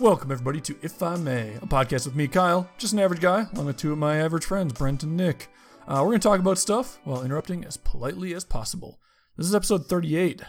[0.00, 3.46] Welcome, everybody, to If I May, a podcast with me, Kyle, just an average guy,
[3.52, 5.48] along with two of my average friends, Brent and Nick.
[5.88, 9.00] Uh, we're going to talk about stuff while interrupting as politely as possible.
[9.36, 10.42] This is episode 38.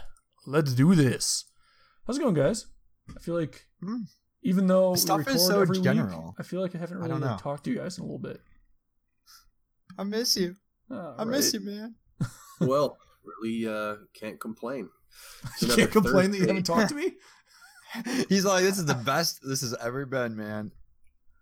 [0.46, 1.46] Let's do this.
[2.06, 2.66] How's it going, guys?
[3.16, 4.02] I feel like, Hmm.
[4.42, 5.88] even though Stuff we record is so every week.
[6.38, 8.20] I feel like I haven't really don't like, talked to you guys in a little
[8.20, 8.40] bit.
[9.98, 10.54] I miss you.
[10.90, 11.96] All I miss you, man.
[12.60, 14.88] well, really uh, can't complain.
[15.60, 16.46] You can't complain that you Thursday.
[16.46, 17.14] haven't talked to me?
[18.28, 20.72] He's like, this is the best this has ever been, man.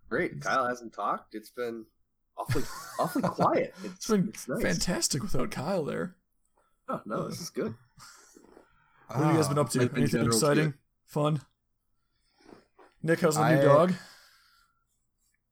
[0.08, 1.34] Great, Kyle hasn't talked.
[1.34, 1.84] It's been
[2.36, 2.64] awfully,
[2.98, 3.74] awfully quiet.
[3.84, 4.62] It's, It's been it's nice.
[4.62, 6.14] fantastic without Kyle there.
[6.88, 7.74] Oh, no, this is good.
[9.08, 9.80] What have you guys been up to?
[9.80, 10.64] life Anything exciting?
[10.70, 10.74] good.
[11.06, 11.40] Fun?
[13.02, 13.94] Nick, how's the new dog?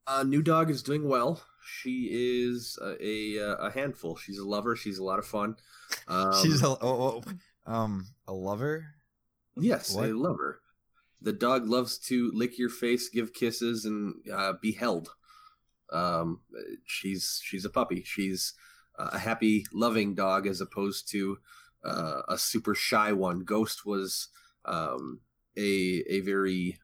[0.06, 1.42] Uh, new dog is doing well.
[1.64, 4.16] She is a, a a handful.
[4.16, 4.77] She's a lover.
[4.77, 5.56] She's a lot of fun.
[6.06, 7.22] Um, She's a oh, oh,
[7.66, 8.86] um a lover.
[9.56, 10.08] yes, What?
[10.10, 10.60] a lover.
[11.20, 15.11] The dog loves to lick your face, give kisses, and uh, be held.
[15.92, 16.41] Um,
[16.84, 18.03] she's she's a puppy.
[18.05, 18.55] She's
[18.98, 21.39] a happy, loving dog as opposed to
[21.84, 23.41] uh, a super shy one.
[23.41, 24.28] Ghost was
[24.64, 25.20] um,
[25.56, 26.78] a a very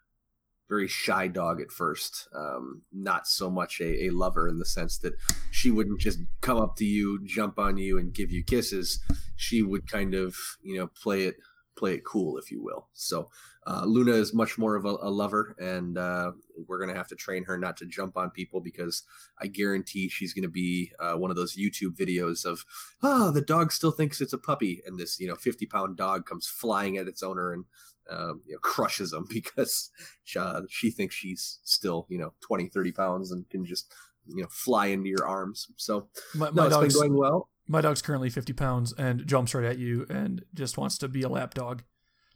[0.68, 2.28] very shy dog at first.
[2.34, 5.12] Um, not so much a, a lover in the sense that
[5.50, 9.00] she wouldn't just come up to you, jump on you, and give you kisses.
[9.36, 11.36] She would kind of you know play it
[11.76, 12.88] play it cool, if you will.
[12.92, 13.30] So
[13.66, 16.32] uh, Luna is much more of a, a lover, and uh,
[16.66, 19.04] we're gonna have to train her not to jump on people because
[19.40, 22.64] I guarantee she's gonna be uh, one of those YouTube videos of,
[23.02, 26.26] oh, the dog still thinks it's a puppy, and this you know fifty pound dog
[26.26, 27.64] comes flying at its owner and
[28.10, 29.90] um, you know crushes him because
[30.36, 33.92] uh, she thinks she's still you know 20, 30 pounds and can just
[34.26, 35.68] you know fly into your arms.
[35.76, 37.48] So My, no, my it's been going well.
[37.66, 41.22] My dog's currently 50 pounds and jumps right at you and just wants to be
[41.22, 41.82] a lap dog.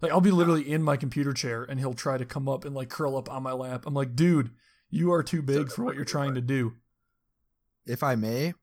[0.00, 2.74] Like I'll be literally in my computer chair and he'll try to come up and
[2.74, 3.84] like curl up on my lap.
[3.86, 4.50] I'm like, dude,
[4.90, 6.74] you are too big for what you're trying to do.
[7.86, 8.54] If I may,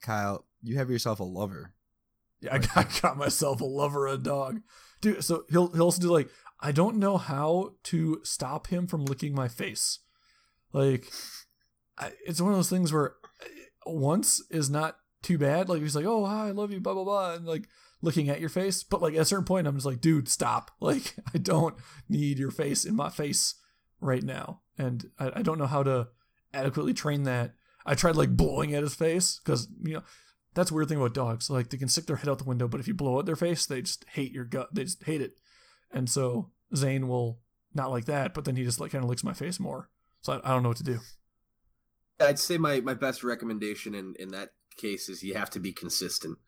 [0.00, 1.72] Kyle, you have yourself a lover.
[2.40, 4.60] Yeah, I got, I got myself a lover a dog,
[5.00, 5.24] dude.
[5.24, 6.28] So he'll he'll also do like
[6.60, 10.00] I don't know how to stop him from licking my face.
[10.72, 11.10] Like,
[11.98, 14.96] I, it's one of those things where uh, once is not
[15.26, 15.68] too bad.
[15.68, 17.68] Like he's like, oh hi, I love you, blah blah blah, and like
[18.00, 18.84] looking at your face.
[18.84, 20.70] But like at a certain point, I'm just like, dude, stop.
[20.80, 21.74] Like I don't
[22.08, 23.56] need your face in my face
[24.00, 26.08] right now, and I, I don't know how to
[26.54, 27.54] adequately train that.
[27.84, 30.02] I tried like blowing at his face because you know
[30.54, 31.50] that's weird thing about dogs.
[31.50, 33.36] Like they can stick their head out the window, but if you blow at their
[33.36, 34.72] face, they just hate your gut.
[34.72, 35.38] They just hate it.
[35.90, 37.40] And so Zane will
[37.74, 39.90] not like that, but then he just like kind of licks my face more.
[40.22, 41.00] So I, I don't know what to do.
[42.20, 45.72] I'd say my, my best recommendation in, in that case is you have to be
[45.72, 46.38] consistent.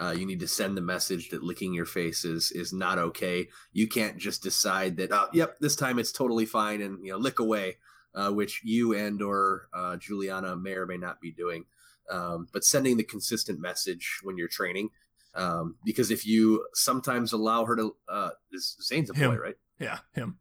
[0.00, 3.48] Uh, you need to send the message that licking your face is is not okay.
[3.72, 7.18] You can't just decide that, oh, yep, this time it's totally fine and you know
[7.18, 7.78] lick away,
[8.14, 11.64] uh, which you and or uh, Juliana may or may not be doing.
[12.10, 14.90] Um, but sending the consistent message when you're training,
[15.34, 19.56] um, because if you sometimes allow her to, uh, this Zane's a boy, right?
[19.78, 20.38] Yeah, him.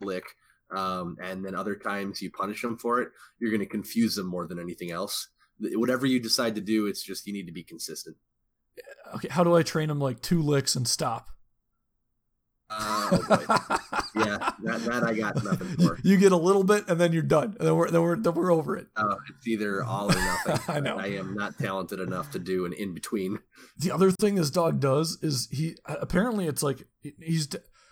[0.00, 0.24] lick
[0.70, 3.08] um, and then other times you punish them for it
[3.38, 5.28] you're going to confuse them more than anything else
[5.74, 8.16] whatever you decide to do it's just you need to be consistent
[9.14, 11.28] Okay, how do I train him like two licks and stop?
[12.70, 14.20] uh, oh boy.
[14.24, 17.22] yeah that, that i got nothing for you get a little bit and then you're
[17.22, 17.56] done.
[17.58, 18.86] And then we're then we're then we're over it.
[18.96, 20.96] uh, it's either all or nothing I know.
[20.96, 23.40] i am not talented enough to do an in-between
[23.76, 27.48] The other thing this dog does is he apparently it's like he's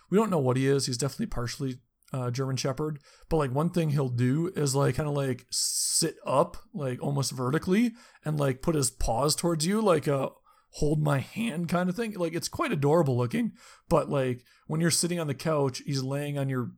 [0.09, 0.85] we don't know what he is.
[0.87, 1.77] He's definitely partially
[2.11, 2.99] uh, German Shepherd,
[3.29, 7.31] but like one thing he'll do is like kind of like sit up like almost
[7.31, 7.91] vertically
[8.25, 10.29] and like put his paws towards you like a
[10.73, 12.13] hold my hand kind of thing.
[12.13, 13.53] Like it's quite adorable looking,
[13.87, 16.71] but like when you're sitting on the couch, he's laying on your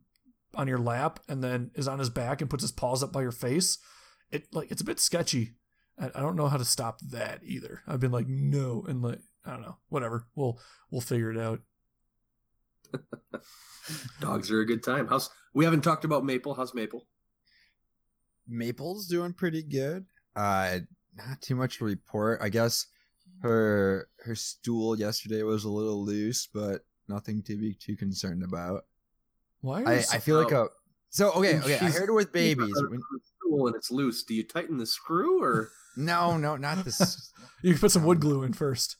[0.54, 3.22] on your lap and then is on his back and puts his paws up by
[3.22, 3.78] your face.
[4.30, 5.54] It like it's a bit sketchy.
[5.98, 7.82] I, I don't know how to stop that either.
[7.86, 9.78] I've been like no and like I don't know.
[9.88, 10.26] Whatever.
[10.34, 10.58] We'll
[10.90, 11.60] we'll figure it out.
[14.20, 17.06] Dogs are a good time how's we haven't talked about maple how's maple
[18.48, 20.04] Maple's doing pretty good.
[20.34, 20.80] Uh
[21.16, 22.40] not too much to report.
[22.42, 22.86] I guess
[23.40, 28.82] her her stool yesterday was a little loose, but nothing to be too concerned about.
[29.60, 29.82] Why?
[29.84, 30.68] Are I, you so- I feel like a
[31.10, 31.78] so okay, When okay.
[31.86, 32.74] I heard it with babies.
[32.88, 33.00] When,
[33.38, 37.72] stool and it's loose do you tighten the screw or no, no, not this you
[37.72, 38.96] can put some wood glue in first.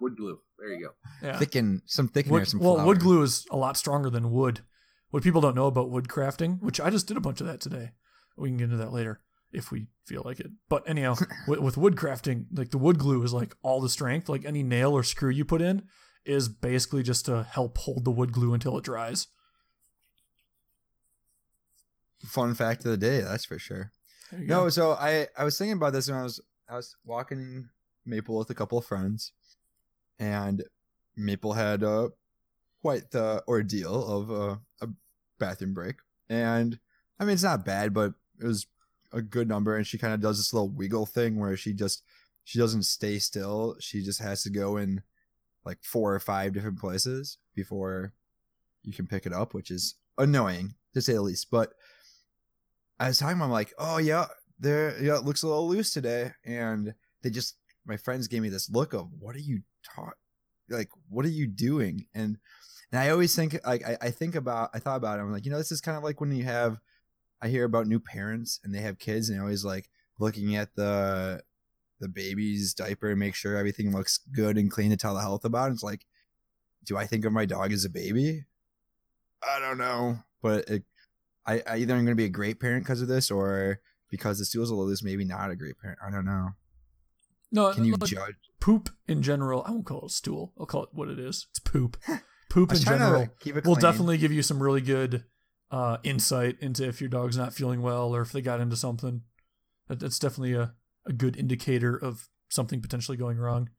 [0.00, 1.38] wood glue there you go Yeah.
[1.38, 2.86] thicken some thickener, Wood, some well, flour.
[2.86, 4.60] wood glue is a lot stronger than wood.
[5.10, 7.60] What people don't know about wood crafting, which I just did a bunch of that
[7.60, 7.90] today.
[8.36, 9.20] We can get into that later
[9.52, 10.52] if we feel like it.
[10.68, 11.16] But anyhow,
[11.48, 14.28] with, with wood crafting, like the wood glue is like all the strength.
[14.28, 15.82] Like any nail or screw you put in
[16.24, 19.26] is basically just to help hold the wood glue until it dries.
[22.26, 23.20] fun fact of the day.
[23.22, 23.90] That's for sure.
[24.32, 24.68] No, go.
[24.68, 27.68] so I I was thinking about this when I was I was walking
[28.06, 29.32] Maple with a couple of friends,
[30.20, 30.62] and
[31.16, 32.10] Maple had uh,
[32.82, 34.88] quite the ordeal of uh, a
[35.40, 35.96] bathroom break,
[36.28, 36.78] and
[37.18, 38.66] I mean it's not bad, but it was
[39.12, 42.04] a good number, and she kind of does this little wiggle thing where she just
[42.44, 45.02] she doesn't stay still, she just has to go in
[45.64, 48.12] like four or five different places before
[48.84, 51.72] you can pick it up, which is annoying to say the least, but.
[53.02, 54.26] I was talking, I'm like, oh yeah,
[54.58, 56.92] there, yeah, it looks a little loose today, and
[57.22, 60.14] they just, my friends gave me this look of, what are you taught,
[60.68, 62.06] like, what are you doing?
[62.14, 62.38] And
[62.92, 65.22] and I always think, like, I, I think about, I thought about it.
[65.22, 66.78] I'm like, you know, this is kind of like when you have,
[67.40, 69.88] I hear about new parents and they have kids, and they're always like
[70.18, 71.42] looking at the
[72.00, 75.44] the baby's diaper and make sure everything looks good and clean to tell the health
[75.44, 75.70] about.
[75.70, 75.74] It.
[75.74, 76.06] It's like,
[76.84, 78.44] do I think of my dog as a baby?
[79.42, 80.82] I don't know, but it
[81.46, 83.80] I, I either I'm going to be a great parent because of this, or
[84.10, 85.98] because the stool's a little loose, maybe not a great parent.
[86.06, 86.50] I don't know.
[87.52, 88.36] No, Can you judge?
[88.60, 89.62] poop in general?
[89.66, 90.52] I won't call it a stool.
[90.58, 91.46] I'll call it what it is.
[91.50, 91.96] It's poop.
[92.50, 93.28] Poop in general
[93.64, 95.22] We'll definitely give you some really good
[95.70, 99.22] uh, insight into if your dog's not feeling well or if they got into something.
[99.86, 100.74] That, that's definitely a,
[101.06, 103.70] a good indicator of something potentially going wrong.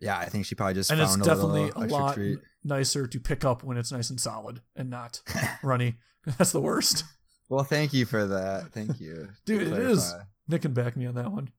[0.00, 2.38] Yeah, I think she probably just and it's a definitely little a lot treat.
[2.64, 5.20] nicer to pick up when it's nice and solid and not
[5.62, 5.96] runny.
[6.38, 7.04] That's the worst.
[7.50, 8.72] well, thank you for that.
[8.72, 10.14] Thank you, Dude, it is.
[10.48, 11.50] Nick can back me on that one.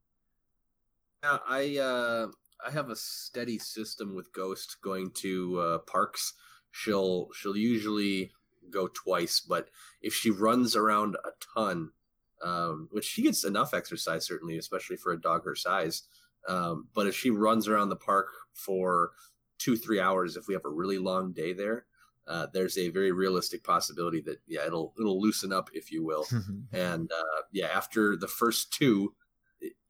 [1.26, 2.28] Yeah, I uh,
[2.64, 6.34] I have a steady system with Ghost going to uh, parks.
[6.72, 8.32] She'll she'll usually
[8.70, 9.70] go twice, but
[10.04, 11.90] if she runs around a ton,
[12.44, 16.04] um, which she gets enough exercise certainly, especially for a dog her size.
[16.48, 19.12] Um, but if she runs around the park for
[19.58, 21.88] two three hours, if we have a really long day there,
[22.28, 26.28] uh, there's a very realistic possibility that yeah it'll it'll loosen up if you will
[26.72, 29.16] and uh, yeah, after the first two,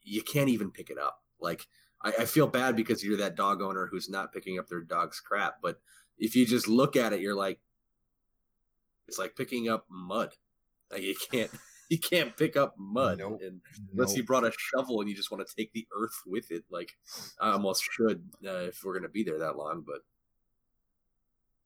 [0.02, 1.25] you can't even pick it up.
[1.46, 1.68] Like
[2.04, 5.20] I, I feel bad because you're that dog owner who's not picking up their dog's
[5.22, 5.80] crap, but
[6.18, 7.60] if you just look at it, you're like,
[9.08, 10.32] it's like picking up mud.
[10.92, 11.52] Like you can't
[11.90, 13.42] you can't pick up mud, Nope.
[13.44, 13.62] and
[13.94, 16.64] unless you brought a shovel and you just want to take the earth with it.
[16.72, 16.94] Like
[17.40, 20.00] I almost should uh, if we're gonna be there that long, but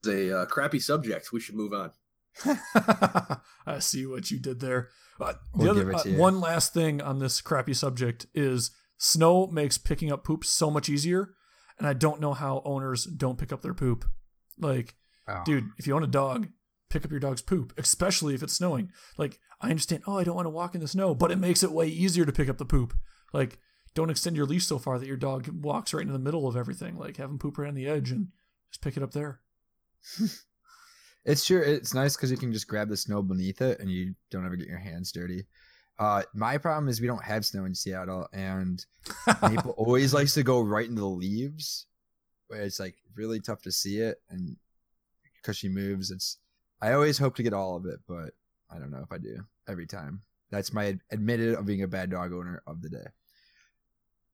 [0.00, 1.32] it's a uh, crappy subject.
[1.32, 1.92] We should move on.
[3.66, 4.88] I see what you did there.
[5.20, 6.16] Uh, We'll other, give it uh, you.
[6.16, 8.70] one last thing on this crappy subject is
[9.02, 11.30] snow makes picking up poop so much easier,
[11.78, 14.04] and I don't know how owners don't pick up their poop.
[14.58, 14.94] Like,
[15.26, 15.42] Oh.
[15.44, 16.48] dude, if you own a dog,
[16.90, 18.90] pick up your dog's poop, especially if it's snowing.
[19.16, 21.62] Like, I understand, oh, I don't want to walk in the snow, but it makes
[21.62, 22.94] it way easier to pick up the poop.
[23.32, 23.58] Like,
[23.94, 26.56] don't extend your leash so far that your dog walks right into the middle of
[26.56, 26.96] everything.
[26.98, 28.28] Like, have him poop right on the edge and
[28.70, 29.40] just pick it up there.
[31.24, 34.14] It's sure it's nice because you can just grab the snow beneath it and you
[34.30, 35.46] don't ever get your hands dirty.
[36.00, 38.84] Uh, my problem is we don't have snow in Seattle, and
[39.42, 41.86] Maple always likes to go right into the leaves,
[42.48, 44.56] where it's like really tough to see it, and
[45.36, 46.38] because she moves, it's.
[46.80, 48.30] I always hope to get all of it, but
[48.70, 50.22] I don't know if I do every time.
[50.50, 53.06] That's my ad- admitted of being a bad dog owner of the day.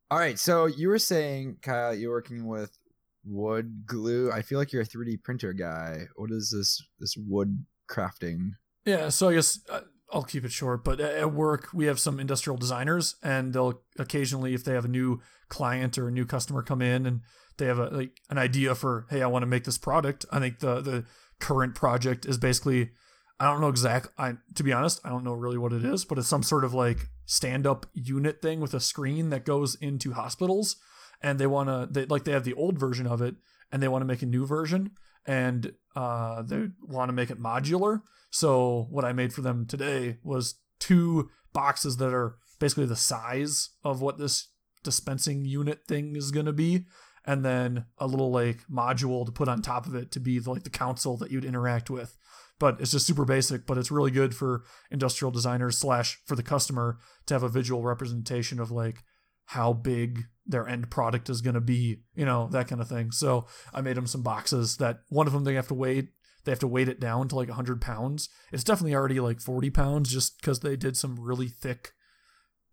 [0.09, 2.79] All right, so you were saying, Kyle, you're working with
[3.25, 4.31] wood glue.
[4.31, 6.07] I feel like you're a 3D printer guy.
[6.15, 8.53] What is this this wood crafting?
[8.85, 9.81] Yeah, so I guess uh,
[10.17, 10.83] I'll keep it short.
[10.83, 14.89] But at work, we have some industrial designers, and they'll occasionally, if they have a
[14.89, 17.21] new client or a new customer come in, and
[17.59, 20.25] they have a like an idea for, hey, I want to make this product.
[20.33, 21.05] I think the the
[21.39, 22.93] current project is basically,
[23.39, 24.09] I don't know exact.
[24.17, 26.65] I to be honest, I don't know really what it is, but it's some sort
[26.65, 30.77] of like stand up unit thing with a screen that goes into hospitals,
[31.21, 33.35] and they want to, they like they have the old version of it,
[33.71, 34.93] and they want to make a new version,
[35.27, 38.03] and uh, they want to make it modular.
[38.31, 43.71] So what I made for them today was two boxes that are basically the size
[43.83, 44.51] of what this
[44.85, 46.85] dispensing unit thing is going to be
[47.25, 50.51] and then a little like module to put on top of it to be the,
[50.51, 52.17] like the console that you'd interact with
[52.61, 56.43] but it's just super basic but it's really good for industrial designers slash for the
[56.43, 59.03] customer to have a visual representation of like
[59.47, 63.11] how big their end product is going to be you know that kind of thing.
[63.11, 66.09] So i made them some boxes that one of them they have to weigh
[66.45, 68.29] they have to weight it down to like 100 pounds.
[68.53, 71.93] It's definitely already like 40 pounds just because they did some really thick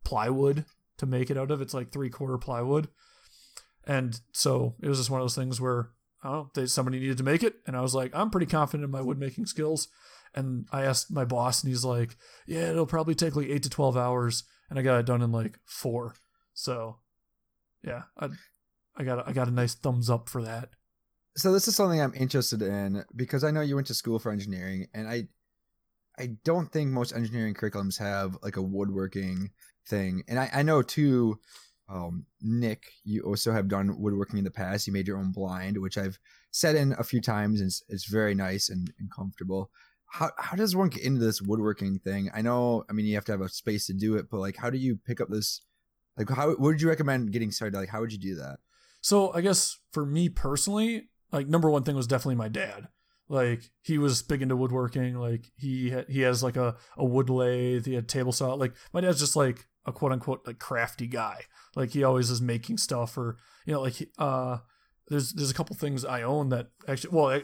[0.03, 0.65] plywood
[0.97, 1.59] to make it out of.
[1.59, 2.87] It's like three quarter plywood.
[3.85, 5.89] And so it was just one of those things where
[6.23, 8.45] I don't know, they, somebody needed to make it, and I was like, I'm pretty
[8.45, 9.89] confident in my wood making skills.
[10.33, 12.15] And I asked my boss, and he's like,
[12.47, 15.31] Yeah, it'll probably take like eight to twelve hours, and I got it done in
[15.31, 16.15] like four.
[16.53, 16.97] So,
[17.83, 18.29] yeah, I,
[18.95, 20.69] I got a, I got a nice thumbs up for that.
[21.35, 24.31] So this is something I'm interested in because I know you went to school for
[24.31, 25.27] engineering, and I,
[26.17, 29.49] I don't think most engineering curriculums have like a woodworking
[29.87, 30.23] thing.
[30.27, 31.39] And I, I know too,
[31.89, 34.85] um, Nick, you also have done woodworking in the past.
[34.85, 36.19] You made your own blind, which I've
[36.51, 39.71] set in a few times, and it's, it's very nice and, and comfortable.
[40.05, 42.29] How how does one get into this woodworking thing?
[42.31, 44.57] I know, I mean, you have to have a space to do it, but like,
[44.57, 45.61] how do you pick up this?
[46.17, 47.77] Like, how would you recommend getting started?
[47.77, 48.59] Like, how would you do that?
[49.01, 52.87] So I guess for me personally, like number one thing was definitely my dad.
[53.27, 55.15] Like he was big into woodworking.
[55.15, 57.85] Like he ha- he has like a, a wood lathe.
[57.85, 58.53] He had table saw.
[58.53, 61.41] Like my dad's just like a quote unquote like crafty guy.
[61.75, 64.59] Like he always is making stuff or you know like uh
[65.09, 67.41] there's there's a couple things I own that actually well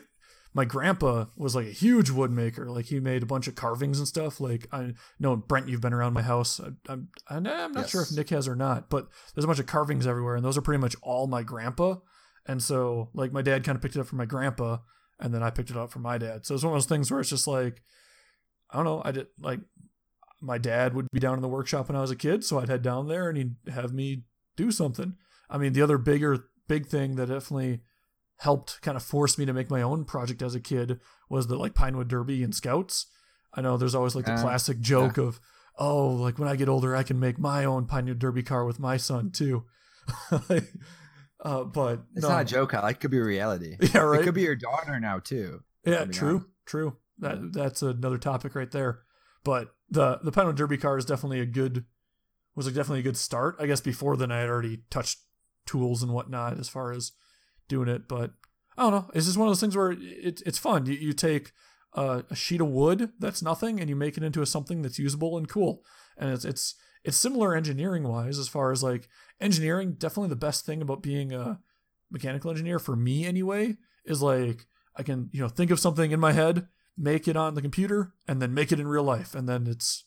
[0.59, 2.69] my grandpa was like a huge wood maker.
[2.69, 4.41] Like he made a bunch of carvings and stuff.
[4.41, 6.59] Like I know Brent, you've been around my house.
[6.59, 7.89] I, I'm I'm not Yes.
[7.91, 10.57] sure if Nick has or not, but there's a bunch of carvings everywhere, and those
[10.57, 11.95] are pretty much all my grandpa.
[12.45, 14.79] And so like my dad kind of picked it up from my grandpa,
[15.19, 16.45] and then I picked it up from my dad.
[16.45, 17.81] So it's one of those things where it's just like
[18.69, 19.01] I don't know.
[19.05, 19.61] I did like
[20.41, 22.69] my dad would be down in the workshop when I was a kid, so I'd
[22.69, 24.23] head down there and he'd have me
[24.57, 25.15] do something.
[25.49, 27.81] I mean, the other bigger big thing that definitely
[28.39, 31.57] helped kind of force me to make my own project as a kid was the
[31.57, 33.05] like Pinewood Derby and Scouts.
[33.53, 35.39] I know there's always like the Uh, classic joke of,
[35.77, 38.79] oh, like when I get older, I can make my own Pinewood Derby car with
[38.79, 39.65] my son too.
[41.43, 42.29] uh, but It's no.
[42.29, 43.77] not a joke, I It could be reality.
[43.93, 44.21] Yeah, right.
[44.21, 45.61] It could be your daughter now too.
[45.85, 46.45] Yeah, true, on.
[46.65, 46.97] true.
[47.19, 49.01] That that's another topic right there.
[49.43, 51.85] But the the Pinewood Derby car is definitely a good
[52.55, 53.55] was a definitely a good start.
[53.59, 55.19] I guess before then I had already touched
[55.65, 57.11] tools and whatnot as far as
[57.69, 58.09] doing it.
[58.09, 58.31] But
[58.77, 59.11] I don't know.
[59.13, 60.85] It's just one of those things where it, it's fun.
[60.85, 61.53] You, you take
[61.93, 64.99] a, a sheet of wood that's nothing and you make it into a something that's
[64.99, 65.83] usable and cool.
[66.17, 69.07] And it's it's it's similar engineering wise as far as like
[69.39, 69.93] engineering.
[69.97, 71.59] Definitely the best thing about being a
[72.11, 76.19] mechanical engineer for me anyway is like I can you know think of something in
[76.19, 79.47] my head, make it on the computer, and then make it in real life, and
[79.47, 80.03] then it's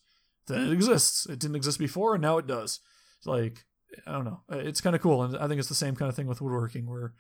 [0.47, 1.26] then it exists.
[1.26, 2.81] It didn't exist before, and now it does.
[3.25, 3.64] Like
[4.07, 4.42] I don't know.
[4.50, 6.88] It's kind of cool, and I think it's the same kind of thing with woodworking,
[6.88, 7.14] where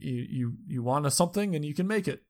[0.00, 2.22] you you you want a something and you can make it.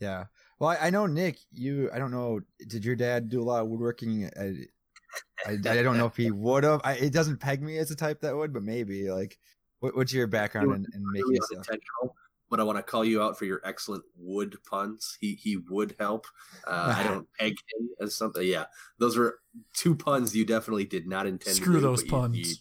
[0.00, 0.26] Yeah.
[0.58, 1.38] Well, I, I know Nick.
[1.52, 2.40] You, I don't know.
[2.66, 4.30] Did your dad do a lot of woodworking?
[4.38, 4.54] I,
[5.46, 6.80] I, I don't know if he would have.
[6.84, 9.10] I, it doesn't peg me as a type that would, but maybe.
[9.10, 9.38] Like,
[9.80, 11.50] what, what's your background in, in making really stuff?
[11.68, 12.16] unintentional,
[12.50, 15.18] but I want to call you out for your excellent wood puns.
[15.20, 16.26] He he would help.
[16.66, 18.46] Uh, I don't peg him as something.
[18.46, 18.64] Yeah,
[18.98, 19.38] those were
[19.74, 21.56] two puns you definitely did not intend.
[21.56, 22.38] to Screw do, those but you- puns.
[22.38, 22.54] you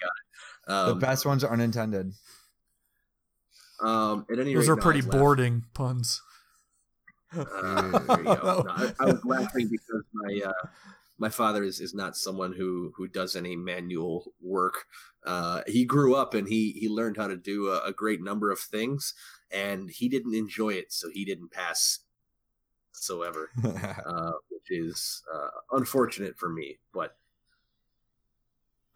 [0.00, 0.86] got it.
[0.88, 2.12] the Um, best ones are unintended.
[3.82, 5.20] Um, at any Those rate, are no, pretty laughing.
[5.20, 6.22] boarding puns.
[7.32, 8.22] Uh, go.
[8.22, 10.68] No, I, I was laughing because my uh,
[11.18, 14.86] my father is, is not someone who who does any manual work.
[15.24, 18.50] Uh, he grew up and he he learned how to do a, a great number
[18.50, 19.14] of things,
[19.50, 22.00] and he didn't enjoy it, so he didn't pass
[22.90, 26.78] whatsoever, uh, which is uh, unfortunate for me.
[26.92, 27.16] But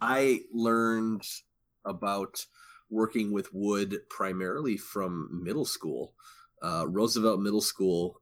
[0.00, 1.26] I learned
[1.84, 2.44] about
[2.90, 6.14] working with wood primarily from middle school.
[6.62, 8.20] Uh, Roosevelt Middle School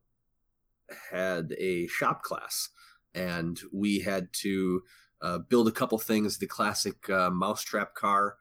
[1.11, 2.71] had a shop class,
[3.15, 4.83] and we had to
[5.23, 6.39] uh, build a couple things.
[6.39, 8.37] The classic uh, mousetrap car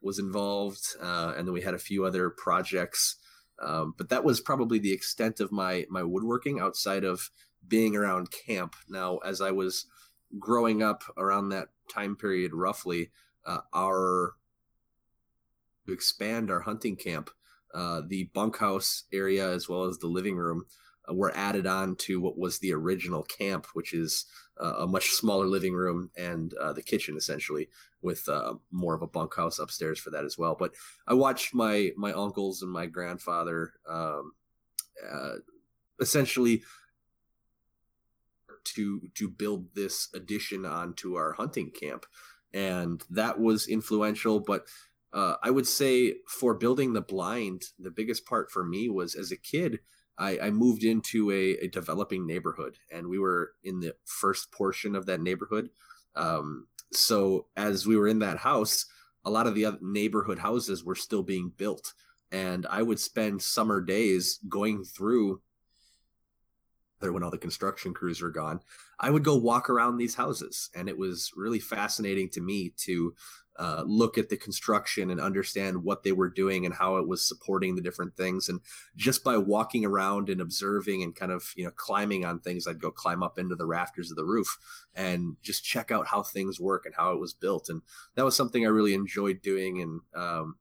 [0.00, 3.16] was involved, uh, and then we had a few other projects.
[3.60, 7.30] Um, but that was probably the extent of my my woodworking outside of
[7.66, 8.74] being around camp.
[8.88, 9.86] Now, as I was
[10.38, 13.10] growing up around that time period, roughly,
[13.44, 14.34] uh, our
[15.90, 17.30] to expand our hunting camp,
[17.74, 20.64] uh, the bunkhouse area as well as the living room
[21.08, 24.26] uh, were added on to what was the original camp, which is
[24.60, 27.68] uh, a much smaller living room and uh, the kitchen essentially,
[28.02, 30.56] with uh, more of a bunkhouse upstairs for that as well.
[30.58, 30.72] But
[31.06, 34.32] I watched my my uncles and my grandfather um,
[35.12, 35.34] uh,
[36.00, 36.62] essentially
[38.64, 42.06] to to build this addition onto our hunting camp,
[42.52, 44.40] and that was influential.
[44.40, 44.66] But
[45.12, 49.32] uh, I would say for building the blind, the biggest part for me was as
[49.32, 49.80] a kid,
[50.18, 54.94] I, I moved into a, a developing neighborhood, and we were in the first portion
[54.94, 55.70] of that neighborhood.
[56.14, 58.86] Um, so as we were in that house,
[59.24, 61.94] a lot of the other neighborhood houses were still being built,
[62.30, 65.40] and I would spend summer days going through
[67.00, 68.60] there when all the construction crews were gone.
[68.98, 73.14] I would go walk around these houses, and it was really fascinating to me to
[73.60, 77.28] uh, look at the construction and understand what they were doing and how it was
[77.28, 78.48] supporting the different things.
[78.48, 78.60] And
[78.96, 82.80] just by walking around and observing and kind of you know climbing on things, I'd
[82.80, 84.56] go climb up into the rafters of the roof
[84.94, 87.68] and just check out how things work and how it was built.
[87.68, 87.82] And
[88.14, 89.82] that was something I really enjoyed doing.
[89.82, 90.56] And um,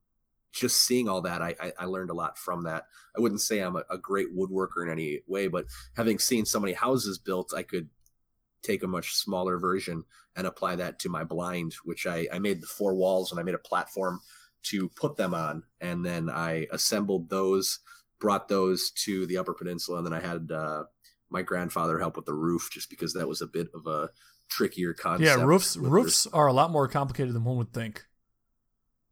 [0.52, 2.84] just seeing all that, I, I, I learned a lot from that.
[3.16, 6.60] I wouldn't say I'm a, a great woodworker in any way, but having seen so
[6.60, 7.88] many houses built, I could
[8.62, 10.04] take a much smaller version
[10.36, 13.44] and apply that to my blind, which I, I made the four walls and I
[13.44, 14.22] made a platform
[14.64, 15.64] to put them on.
[15.82, 17.80] And then I assembled those,
[18.20, 20.84] brought those to the Upper Peninsula, and then I had uh,
[21.30, 24.10] my grandfather help with the roof just because that was a bit of a
[24.50, 25.38] trickier concept.
[25.38, 28.04] Yeah, roofs roofs are a lot more complicated than one would think.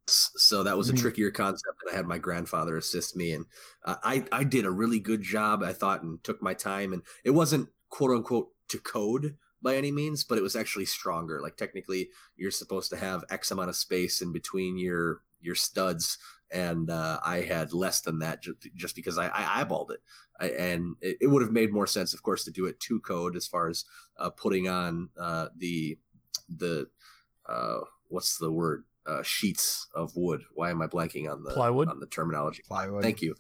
[0.07, 3.45] so that was a trickier concept and i had my grandfather assist me and
[3.85, 7.01] uh, i i did a really good job i thought and took my time and
[7.25, 11.57] it wasn't quote unquote to code by any means but it was actually stronger like
[11.57, 16.17] technically you're supposed to have x amount of space in between your your studs
[16.51, 19.99] and uh, i had less than that just, just because i, I eyeballed it
[20.39, 22.99] I, and it, it would have made more sense of course to do it to
[22.99, 23.85] code as far as
[24.19, 25.97] uh, putting on uh, the
[26.49, 26.87] the
[27.47, 30.43] uh, what's the word uh, sheets of wood.
[30.53, 31.87] Why am I blanking on the Plywood?
[31.87, 32.63] on the terminology?
[32.67, 33.03] Plywood.
[33.03, 33.35] Thank you.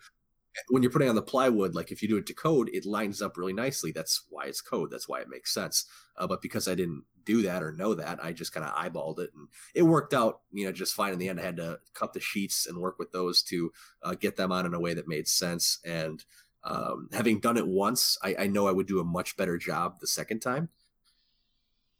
[0.69, 3.21] When you're putting on the plywood, like if you do it to code, it lines
[3.21, 3.91] up really nicely.
[3.91, 4.91] That's why it's code.
[4.91, 5.85] That's why it makes sense.
[6.17, 9.19] Uh, but because I didn't do that or know that, I just kind of eyeballed
[9.19, 11.13] it, and it worked out, you know, just fine.
[11.13, 13.71] In the end, I had to cut the sheets and work with those to
[14.03, 15.79] uh, get them on in a way that made sense.
[15.85, 16.23] And
[16.63, 19.99] um, having done it once, I, I know I would do a much better job
[19.99, 20.69] the second time.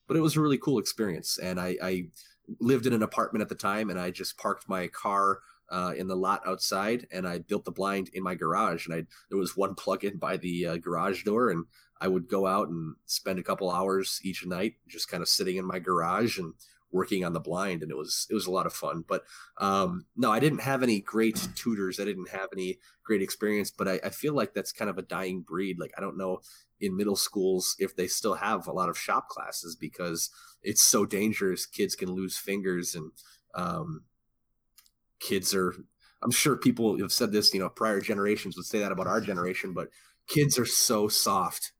[0.07, 2.07] But it was a really cool experience, and I, I
[2.59, 6.07] lived in an apartment at the time and I just parked my car uh, in
[6.07, 9.57] the lot outside and I built the blind in my garage and I there was
[9.57, 11.65] one plug in by the uh, garage door and
[11.99, 15.57] I would go out and spend a couple hours each night just kind of sitting
[15.57, 16.53] in my garage and
[16.91, 19.03] working on the blind and it was it was a lot of fun.
[19.07, 19.23] But
[19.57, 21.99] um no i didn't have any great tutors.
[21.99, 25.03] I didn't have any great experience but I, I feel like that's kind of a
[25.03, 25.79] dying breed.
[25.79, 26.39] Like i don't know
[26.79, 30.29] in middle schools if they still have a lot of shop classes because
[30.61, 31.65] it's so dangerous.
[31.65, 33.11] Kids can lose fingers and
[33.55, 34.03] um
[35.19, 35.73] kids are
[36.23, 39.21] i'm sure people have said this you know prior generations would say that about our
[39.21, 39.89] generation but
[40.27, 41.71] kids are so soft.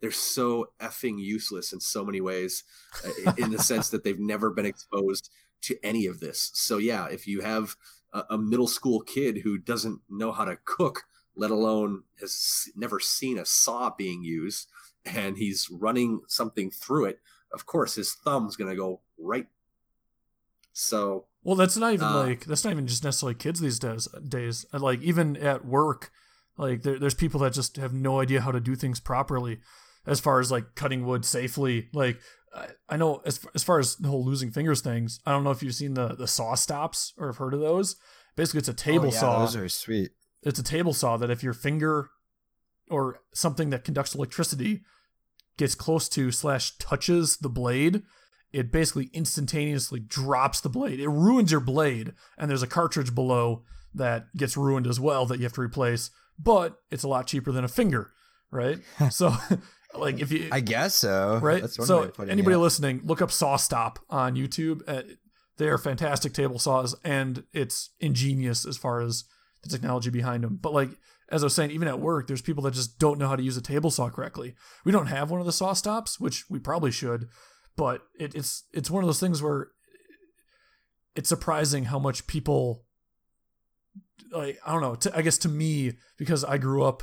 [0.00, 2.64] They're so effing useless in so many ways
[3.04, 5.30] uh, in the sense that they've never been exposed
[5.62, 6.50] to any of this.
[6.54, 7.76] So yeah if you have
[8.12, 13.00] a, a middle school kid who doesn't know how to cook let alone has never
[13.00, 14.68] seen a saw being used
[15.06, 17.20] and he's running something through it
[17.54, 19.46] of course his thumb's going to go right.
[20.72, 24.08] So Well, that's not even Uh, like that's not even just necessarily kids these days.
[24.26, 26.10] Days Uh, like even at work,
[26.56, 29.60] like there, there's people that just have no idea how to do things properly,
[30.06, 31.88] as far as like cutting wood safely.
[31.92, 32.20] Like
[32.54, 35.20] I, I know as as far as the whole losing fingers things.
[35.26, 37.96] I don't know if you've seen the the saw stops or have heard of those.
[38.36, 39.38] Basically, it's a table oh, yeah, saw.
[39.40, 40.12] Those are sweet.
[40.42, 42.10] it's a table saw that if your finger
[42.88, 44.82] or something that conducts electricity
[45.56, 48.02] gets close to slash touches the blade
[48.52, 53.62] it basically instantaneously drops the blade it ruins your blade and there's a cartridge below
[53.94, 57.52] that gets ruined as well that you have to replace but it's a lot cheaper
[57.52, 58.10] than a finger
[58.50, 58.78] right
[59.10, 59.34] so
[59.94, 61.38] like if you I guess so.
[61.42, 61.60] right?
[61.60, 62.58] That's one way so of putting anybody it.
[62.58, 64.82] listening, look up SawStop on YouTube.
[64.86, 65.02] Uh,
[65.58, 69.24] they are fantastic table saws, and it's ingenious as far as
[69.62, 70.58] the technology behind them.
[70.60, 70.90] But like
[71.28, 73.42] as I was saying, even at work, there's people that just don't know how to
[73.42, 74.54] use a table saw correctly.
[74.84, 77.28] We don't have one of the saw stops, which we probably should,
[77.76, 79.68] but it, it's it's one of those things where
[81.14, 82.84] it's surprising how much people
[84.30, 84.94] like I don't know.
[84.94, 87.02] To, I guess to me, because I grew up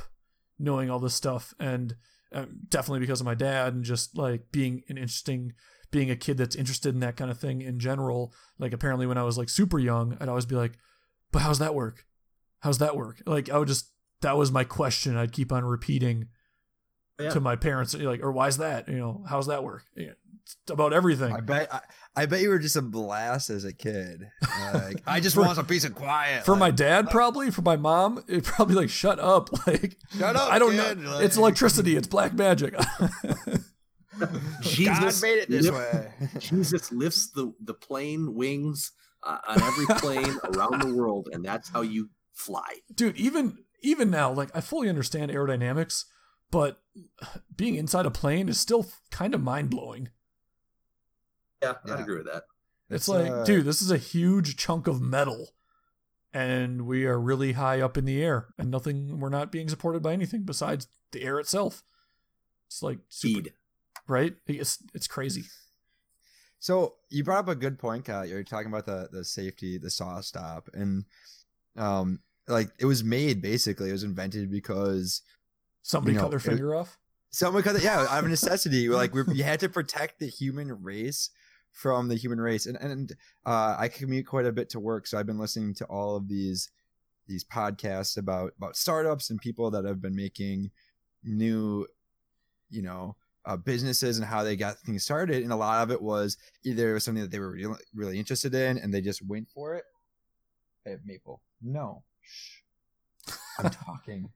[0.58, 1.94] knowing all this stuff, and
[2.32, 5.52] um, definitely because of my dad, and just like being an interesting,
[5.90, 8.32] being a kid that's interested in that kind of thing in general.
[8.58, 10.72] Like apparently, when I was like super young, I'd always be like,
[11.32, 12.04] "But how's that work?
[12.60, 13.86] How's that work?" Like I would just
[14.22, 15.16] that was my question.
[15.16, 16.28] I'd keep on repeating
[17.18, 17.30] Yeah.
[17.30, 18.88] to my parents, like, or why's that?
[18.88, 19.84] You know, how's that work?
[20.50, 21.32] Yeah, it's about everything.
[21.32, 21.80] I bet I,
[22.16, 24.22] I bet you were just a blast as a kid.
[24.74, 26.44] Like I just want some peace and quiet.
[26.44, 27.50] for my like, dad, probably.
[27.50, 29.48] For my mom, it probably like shut up.
[29.66, 30.98] Like Shut up, I don't kid.
[30.98, 31.10] know.
[31.16, 31.96] Like- it's electricity.
[31.96, 32.74] It's black magic.
[34.60, 36.12] Jesus God Jesus made it this lift- way.
[36.38, 41.68] Jesus lifts the the plane wings uh, on every plane around the world, and that's
[41.70, 42.80] how you fly.
[42.94, 46.04] Dude, even even now, like I fully understand aerodynamics,
[46.50, 46.80] but
[47.56, 50.08] being inside a plane is still kind of mind blowing.
[51.62, 51.94] Yeah, Yeah.
[51.94, 52.44] I'd agree with that.
[52.88, 55.50] It's, like, uh, dude, this is a huge chunk of metal,
[56.32, 59.20] and we are really high up in the air, and nothing.
[59.20, 61.82] We're not being supported by anything besides the air itself.
[62.66, 63.52] It's like super, Speed.
[64.08, 64.34] right?
[64.46, 65.44] It's it's crazy.
[66.58, 68.26] So you brought up a good point, Kyle.
[68.26, 71.04] You're talking about the the safety, the saw stop, and
[71.76, 73.88] um, like it was made basically.
[73.88, 75.22] It was invented because
[75.82, 76.98] Somebody You know, cut their it- finger off.
[77.30, 77.82] someone cut it.
[77.82, 78.88] Yeah, out of necessity.
[78.88, 81.30] like we you had to protect the human race
[81.72, 82.66] from the human race.
[82.66, 83.12] And and
[83.46, 86.28] uh, I commute quite a bit to work, so I've been listening to all of
[86.28, 86.70] these
[87.26, 90.70] these podcasts about about startups and people that have been making
[91.22, 91.86] new,
[92.68, 95.42] you know, uh, businesses and how they got things started.
[95.42, 98.18] And a lot of it was either it was something that they were really really
[98.18, 99.84] interested in and they just went for it.
[100.84, 102.60] Hey, Maple, no, Shh.
[103.58, 104.30] I'm talking.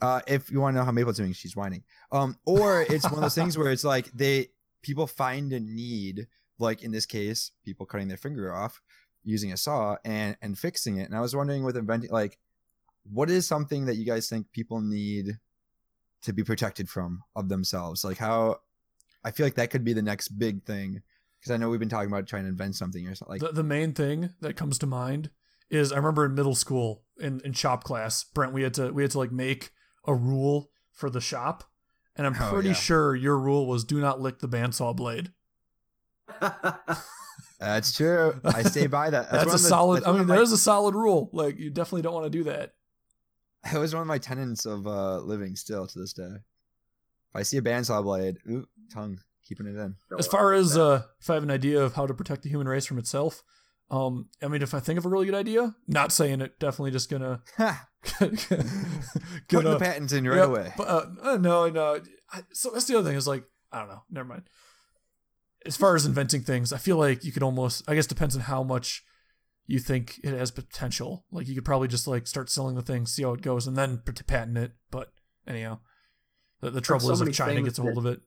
[0.00, 1.82] Uh, if you want to know how Maple's doing, she's whining.
[2.12, 4.48] Um, or it's one of those things where it's like they
[4.82, 6.26] people find a need,
[6.58, 8.80] like in this case, people cutting their finger off
[9.24, 11.06] using a saw and and fixing it.
[11.06, 12.38] And I was wondering with inventing, like,
[13.10, 15.38] what is something that you guys think people need
[16.22, 18.04] to be protected from of themselves?
[18.04, 18.60] Like how
[19.24, 21.02] I feel like that could be the next big thing
[21.40, 23.40] because I know we've been talking about trying to invent something or something.
[23.40, 25.30] Like the, the main thing that comes to mind
[25.68, 29.02] is I remember in middle school in, in shop class, Brent, we had to we
[29.02, 29.70] had to like make
[30.06, 31.64] a rule for the shop,
[32.14, 32.74] and I'm Oh, pretty yeah.
[32.74, 35.32] sure your rule was do not lick the bandsaw blade.
[37.58, 38.40] that's true.
[38.44, 39.30] I stay by that.
[39.30, 39.96] That's, one a of the- solid.
[39.98, 41.30] that's I mean, of my- that is a solid rule.
[41.32, 42.72] Like you definitely don't want to do that.
[43.74, 46.22] It was one of my tenets of uh, living still to this day.
[46.22, 49.96] If I see a bandsaw blade, ooh, tongue, keeping it in.
[50.16, 52.68] As far as uh, if I have an idea of how to protect the human
[52.68, 53.42] race from itself,
[53.90, 56.92] um, I mean, if I think of a really good idea, not saying it, definitely
[56.92, 57.88] just gonna Ha!
[58.20, 58.36] gonna
[59.48, 60.72] Putting the patents in right Yeah, away.
[60.76, 62.00] But uh, uh, no, no.
[62.32, 64.02] I, so that's the other thing is like I don't know.
[64.10, 64.42] Never mind.
[65.66, 67.82] As far as inventing things, I feel like you could almost.
[67.88, 69.04] I guess depends on how much
[69.66, 71.24] you think it has potential.
[71.30, 73.76] Like you could probably just like start selling the thing, see how it goes, and
[73.76, 74.72] then pat- patent it.
[74.90, 75.12] But
[75.46, 75.80] anyhow,
[76.60, 78.20] the, the trouble so is if China gets a hold of it.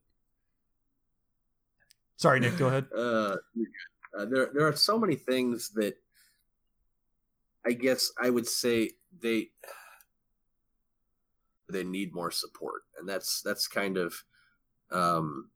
[2.17, 2.57] Sorry, Nick.
[2.57, 2.87] Go ahead.
[2.95, 3.37] uh,
[4.17, 5.95] uh, there there are so many things that
[7.65, 9.49] I guess I would say they
[11.69, 14.13] they need more support, and that's that's kind of
[14.91, 15.49] um,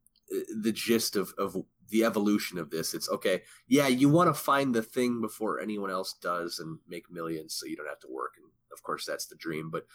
[0.62, 1.58] the gist of of
[1.90, 2.94] the evolution of this.
[2.94, 7.12] It's okay, yeah, you want to find the thing before anyone else does and make
[7.12, 9.86] millions, so you don't have to work, and of course that's the dream, but.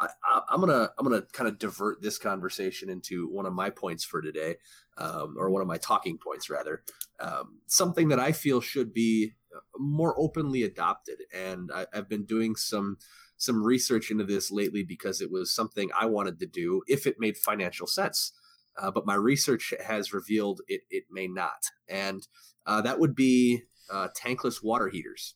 [0.00, 0.08] I,
[0.48, 4.22] I'm gonna I'm gonna kind of divert this conversation into one of my points for
[4.22, 4.54] today,
[4.96, 6.84] um, or one of my talking points rather,
[7.18, 11.18] um, something that I feel should be uh, more openly adopted.
[11.34, 12.98] And I, I've been doing some
[13.38, 17.16] some research into this lately because it was something I wanted to do if it
[17.18, 18.32] made financial sense.
[18.78, 22.26] Uh, but my research has revealed it it may not, and
[22.66, 25.34] uh, that would be uh, tankless water heaters.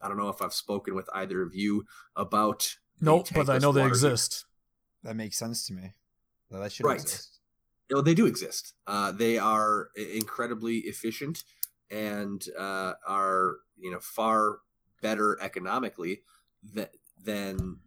[0.00, 1.84] I don't know if I've spoken with either of you
[2.16, 2.76] about.
[3.00, 4.08] the Nope, but I know they water heater.
[4.12, 4.46] exist.
[5.02, 5.94] That makes sense to me.
[6.50, 7.00] Well, that should Right.
[7.00, 7.40] exist.
[7.90, 8.74] No, they do exist.
[8.86, 11.44] Uh, they are incredibly efficient
[11.90, 14.58] and uh, are you know far
[15.02, 16.22] better economically
[16.62, 16.88] than
[17.22, 17.80] than.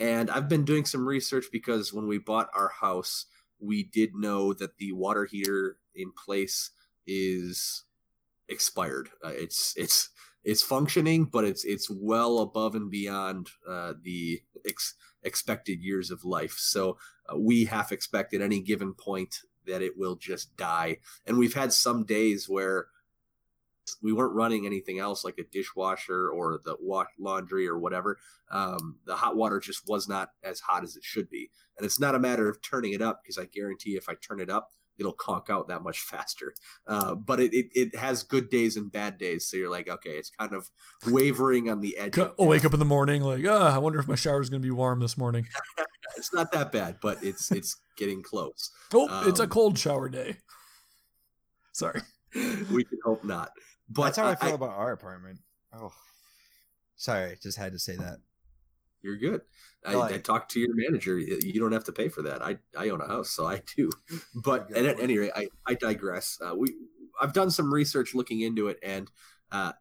[0.00, 3.26] And I've been doing some research because when we bought our house,
[3.60, 6.70] we did know that the water heater in place
[7.06, 7.84] is
[8.48, 9.10] expired.
[9.24, 10.10] Uh, it's it's
[10.44, 16.24] it's functioning, but it's it's well above and beyond uh, the ex- expected years of
[16.24, 16.56] life.
[16.58, 16.98] So
[17.32, 20.98] uh, we half expect at any given point that it will just die.
[21.26, 22.88] And we've had some days where
[24.02, 28.18] we weren't running anything else like a dishwasher or the wa- laundry or whatever.
[28.50, 31.50] Um, the hot water just was not as hot as it should be.
[31.78, 34.40] And it's not a matter of turning it up because I guarantee if I turn
[34.40, 36.54] it up, it'll conk out that much faster.
[36.86, 39.46] Uh, but it, it, it has good days and bad days.
[39.46, 40.70] So you're like, okay, it's kind of
[41.10, 42.18] wavering on the edge.
[42.18, 44.70] I'll wake up in the morning like, ah, I wonder if my shower's gonna be
[44.70, 45.46] warm this morning.
[46.16, 48.70] It's not that bad, but it's it's getting close.
[48.92, 50.36] Oh, it's a Um, cold shower day.
[51.72, 52.02] Sorry.
[52.70, 53.50] we can hope not.
[53.88, 55.40] But That's how I, I- feel I- about our apartment.
[55.72, 55.92] Oh,
[56.96, 58.18] sorry, just had to say that.
[59.02, 59.42] You're good.
[59.84, 61.18] I, I talked to your manager.
[61.18, 62.40] You don't have to pay for that.
[62.42, 63.90] I, I own a house, so I do.
[64.34, 66.38] But Good at any rate, I, I digress.
[66.42, 66.74] Uh, we
[67.20, 69.10] I've done some research looking into it, and
[69.52, 69.72] uh,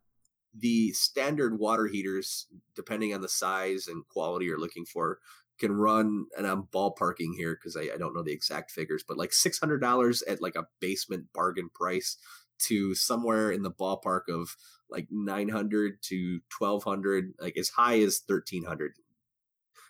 [0.53, 5.19] the standard water heaters, depending on the size and quality you're looking for,
[5.57, 6.25] can run.
[6.37, 9.57] And I'm ballparking here because I, I don't know the exact figures, but like six
[9.57, 12.17] hundred dollars at like a basement bargain price
[12.63, 14.55] to somewhere in the ballpark of
[14.89, 18.93] like 900 to 1200 like as high as 1300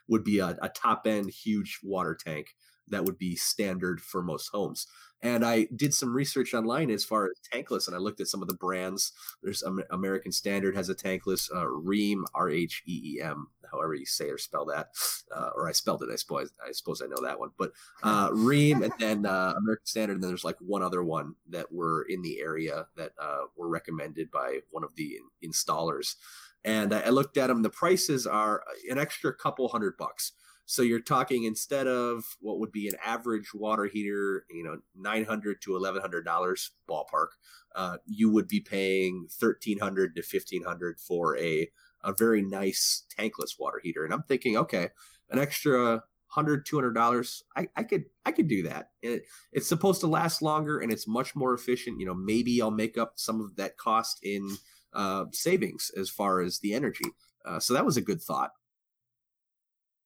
[0.08, 2.56] would be a, a top end huge water tank
[2.88, 4.88] that would be standard for most homes.
[5.24, 8.42] And I did some research online as far as tankless, and I looked at some
[8.42, 9.14] of the brands.
[9.42, 13.96] There's Am- American Standard has a tankless, uh, Rheem, R H E E M, however
[13.96, 14.90] you say or spell that,
[15.34, 16.10] uh, or I spelled it.
[16.12, 17.52] I suppose I suppose I know that one.
[17.58, 17.72] But
[18.04, 21.72] uh, Rheem, and then uh, American Standard, and then there's like one other one that
[21.72, 26.16] were in the area that uh, were recommended by one of the installers.
[26.66, 27.62] And I, I looked at them.
[27.62, 30.34] The prices are an extra couple hundred bucks.
[30.66, 35.26] So you're talking instead of what would be an average water heater, you know, nine
[35.26, 37.28] hundred to eleven hundred dollars ballpark,
[37.76, 41.70] uh, you would be paying thirteen hundred to fifteen hundred for a
[42.04, 44.04] a very nice tankless water heater.
[44.04, 44.90] And I'm thinking, okay,
[45.30, 48.90] an extra hundred, two hundred dollars, I, I could I could do that.
[49.02, 52.00] It, it's supposed to last longer and it's much more efficient.
[52.00, 54.50] You know, maybe I'll make up some of that cost in
[54.94, 57.06] uh, savings as far as the energy.
[57.46, 58.52] Uh, so that was a good thought.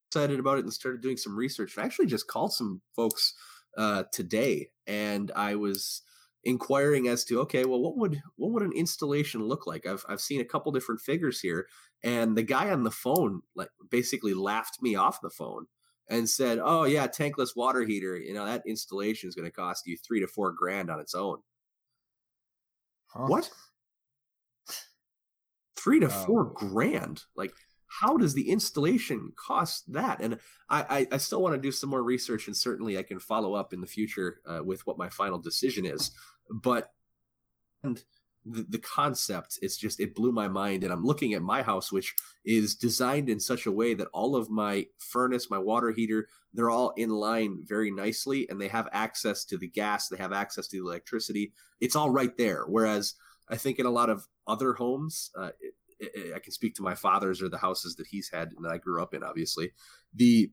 [0.09, 1.77] Excited about it and started doing some research.
[1.77, 3.33] I actually just called some folks
[3.77, 6.01] uh, today, and I was
[6.43, 9.85] inquiring as to okay, well, what would what would an installation look like?
[9.85, 11.67] I've I've seen a couple different figures here,
[12.03, 15.67] and the guy on the phone like basically laughed me off the phone
[16.09, 18.17] and said, "Oh yeah, tankless water heater.
[18.17, 21.13] You know that installation is going to cost you three to four grand on its
[21.13, 21.39] own."
[23.07, 23.25] Huh?
[23.27, 23.49] What?
[25.75, 27.23] Three to four grand?
[27.35, 27.53] Like,
[27.87, 30.21] how does the installation cost that?
[30.21, 33.19] And I, I, I still want to do some more research, and certainly I can
[33.19, 36.11] follow up in the future uh, with what my final decision is.
[36.49, 36.91] But
[37.83, 38.01] and
[38.45, 40.83] the, the concept, it's just it blew my mind.
[40.83, 44.35] And I'm looking at my house, which is designed in such a way that all
[44.35, 48.89] of my furnace, my water heater, they're all in line very nicely, and they have
[48.91, 51.53] access to the gas, they have access to the electricity.
[51.81, 52.63] It's all right there.
[52.67, 53.15] Whereas
[53.49, 55.51] I think in a lot of other homes, uh,
[56.01, 58.77] I can speak to my father's or the houses that he's had and that I
[58.77, 59.23] grew up in.
[59.23, 59.71] Obviously,
[60.13, 60.51] the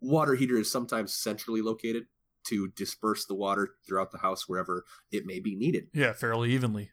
[0.00, 2.04] water heater is sometimes centrally located
[2.44, 5.88] to disperse the water throughout the house wherever it may be needed.
[5.94, 6.90] Yeah, fairly evenly.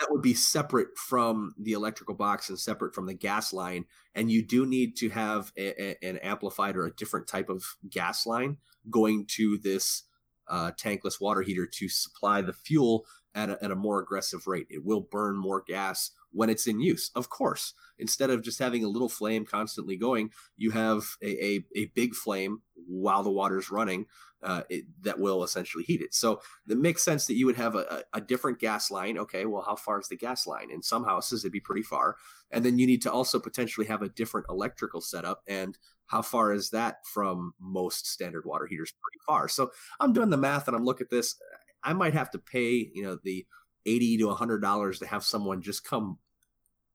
[0.00, 3.84] That would be separate from the electrical box and separate from the gas line.
[4.14, 7.62] And you do need to have a, a- an amplified or a different type of
[7.88, 8.56] gas line
[8.90, 10.02] going to this
[10.48, 14.66] uh, tankless water heater to supply the fuel at a, at a more aggressive rate.
[14.68, 17.72] It will burn more gas when it's in use, of course.
[17.98, 22.14] Instead of just having a little flame constantly going, you have a, a, a big
[22.14, 24.06] flame while the water's running
[24.42, 26.12] uh, it, that will essentially heat it.
[26.12, 29.16] So it makes sense that you would have a, a, different gas line.
[29.16, 30.70] Okay, well, how far is the gas line?
[30.70, 32.16] In some houses, it'd be pretty far.
[32.50, 35.42] And then you need to also potentially have a different electrical setup.
[35.48, 38.92] And how far is that from most standard water heaters?
[38.92, 39.48] Pretty far.
[39.48, 41.36] So I'm doing the math and I'm looking at this.
[41.82, 43.46] I might have to pay, you know, the
[43.86, 46.18] 80 to 100 dollars to have someone just come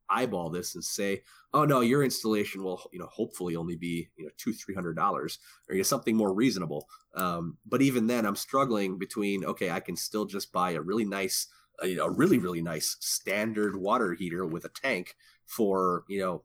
[0.10, 4.26] eyeball this and say, "Oh no, your installation will, you know, hopefully only be, you
[4.26, 8.26] know, two, three hundred dollars, or you know, something more reasonable." Um, but even then,
[8.26, 11.48] I'm struggling between, okay, I can still just buy a really nice,
[11.82, 16.20] uh, you know, a really, really nice standard water heater with a tank for, you
[16.20, 16.44] know,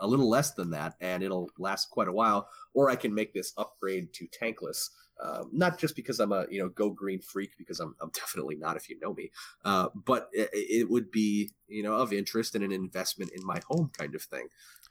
[0.00, 3.32] a little less than that, and it'll last quite a while, or I can make
[3.32, 4.90] this upgrade to tankless.
[5.22, 8.56] Um, not just because I'm a you know go green freak, because I'm I'm definitely
[8.56, 9.30] not if you know me,
[9.64, 13.60] uh, but it, it would be you know of interest and an investment in my
[13.68, 14.48] home kind of thing.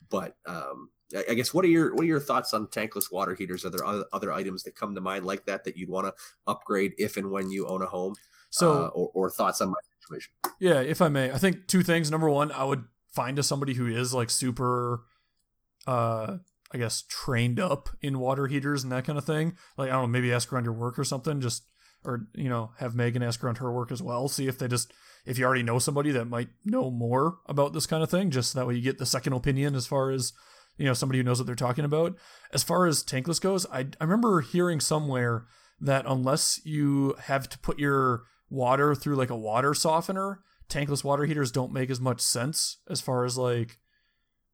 [0.10, 3.36] But um, I, I guess what are your what are your thoughts on tankless water
[3.36, 3.66] heaters?
[3.66, 6.14] Are there other, other items that come to mind like that that you'd want to
[6.48, 8.16] upgrade if and when you own a home?
[8.50, 10.32] So uh, or, or thoughts on my situation?
[10.60, 12.12] Yeah, if I may, I think two things.
[12.12, 15.02] Number one, I would find a somebody who is like super,
[15.88, 16.38] uh,
[16.74, 19.56] I guess trained up in water heaters and that kind of thing.
[19.78, 21.40] Like I don't know, maybe ask around your work or something.
[21.42, 21.64] Just
[22.06, 24.28] or you know have Megan ask around her work as well.
[24.28, 24.92] See if they just
[25.26, 28.32] if you already know somebody that might know more about this kind of thing.
[28.32, 30.34] Just that way you get the second opinion as far as
[30.78, 32.16] you know somebody who knows what they're talking about.
[32.52, 35.46] As far as tankless goes, I I remember hearing somewhere
[35.80, 41.26] that unless you have to put your water through like a water softener, tankless water
[41.26, 43.80] heaters don't make as much sense as far as like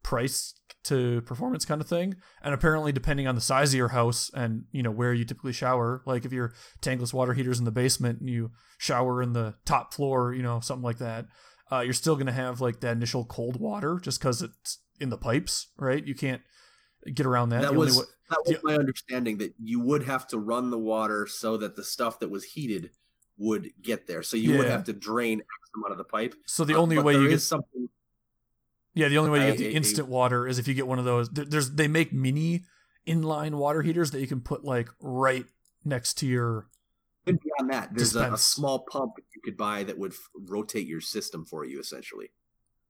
[0.03, 2.15] price to performance kind of thing.
[2.41, 5.53] And apparently depending on the size of your house and, you know, where you typically
[5.53, 9.55] shower, like if your tankless water heaters in the basement and you shower in the
[9.65, 11.25] top floor, you know, something like that,
[11.71, 15.09] uh, you're still going to have like that initial cold water just cuz it's in
[15.09, 16.05] the pipes, right?
[16.05, 16.41] You can't
[17.13, 17.61] get around that.
[17.61, 20.79] That was wa- that was the- my understanding that you would have to run the
[20.79, 22.91] water so that the stuff that was heated
[23.37, 24.23] would get there.
[24.23, 25.41] So you would have to drain
[25.79, 26.35] X amount of the pipe.
[26.45, 27.89] so the Uh, only but way you get something
[28.93, 31.05] Yeah, the only way you get the instant water is if you get one of
[31.05, 31.29] those.
[31.29, 32.63] There's they make mini
[33.07, 35.45] inline water heaters that you can put like right
[35.85, 36.67] next to your.
[37.25, 40.87] And beyond that, there's a, a small pump you could buy that would f- rotate
[40.87, 41.79] your system for you.
[41.79, 42.31] Essentially,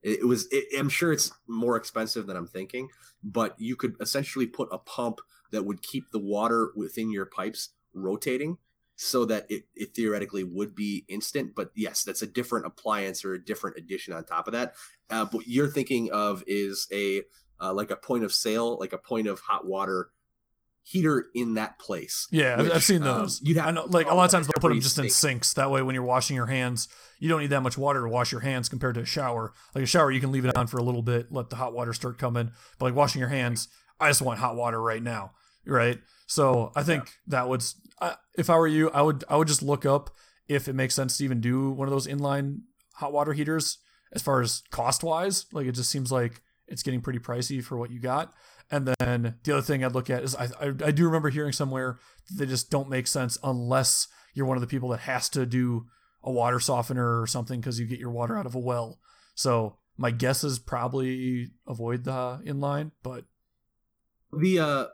[0.01, 0.47] it, it was.
[0.51, 2.87] It, I'm sure it's more expensive than I'm thinking,
[3.23, 5.19] but you could essentially put a pump
[5.51, 8.57] that would keep the water within your pipes rotating,
[9.01, 11.55] so that it, it theoretically would be instant.
[11.55, 14.73] But yes, that's a different appliance or a different addition on top of that.
[15.09, 17.21] Uh, what you're thinking of is a
[17.61, 20.09] uh, like a point of sale, like a point of hot water
[20.83, 22.27] heater in that place.
[22.29, 23.41] Yeah, I've, I've which, seen um, those.
[23.41, 25.53] you'd have I know, like a lot of times they'll put them just in sinks.
[25.53, 28.33] That way, when you're washing your hands, you don't need that much water to wash
[28.33, 29.53] your hands compared to a shower.
[29.73, 31.73] Like a shower, you can leave it on for a little bit, let the hot
[31.73, 32.51] water start coming.
[32.77, 35.31] But like washing your hands, I just want hot water right now,
[35.65, 35.99] right?
[36.29, 37.63] So I think that would,
[38.37, 40.11] if I were you, I would I would just look up
[40.47, 42.59] if it makes sense to even do one of those inline
[42.93, 43.79] hot water heaters
[44.13, 45.47] as far as cost wise.
[45.51, 48.31] Like it just seems like it's getting pretty pricey for what you got.
[48.69, 51.51] And then the other thing I'd look at is I, I, I do remember hearing
[51.51, 51.97] somewhere
[52.31, 55.87] they just don't make sense unless you're one of the people that has to do
[56.21, 58.99] a water softener or something because you get your water out of a well.
[59.33, 63.25] So my guess is probably avoid the inline, but
[64.31, 64.85] the uh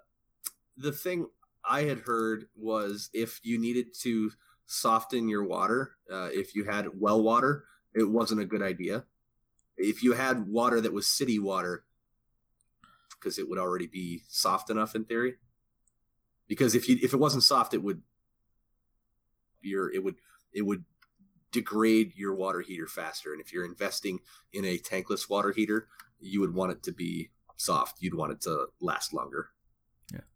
[0.77, 1.27] the thing
[1.63, 4.31] I had heard was if you needed to
[4.65, 9.05] soften your water, uh, if you had well water, it wasn't a good idea.
[9.77, 11.83] If you had water that was city water,
[13.11, 15.35] because it would already be soft enough in theory.
[16.47, 18.01] Because if you if it wasn't soft, it would
[19.61, 20.15] your it would
[20.53, 20.83] it would
[21.51, 23.31] degrade your water heater faster.
[23.31, 24.19] And if you're investing
[24.53, 25.87] in a tankless water heater,
[26.19, 28.01] you would want it to be soft.
[28.01, 29.49] You'd want it to last longer.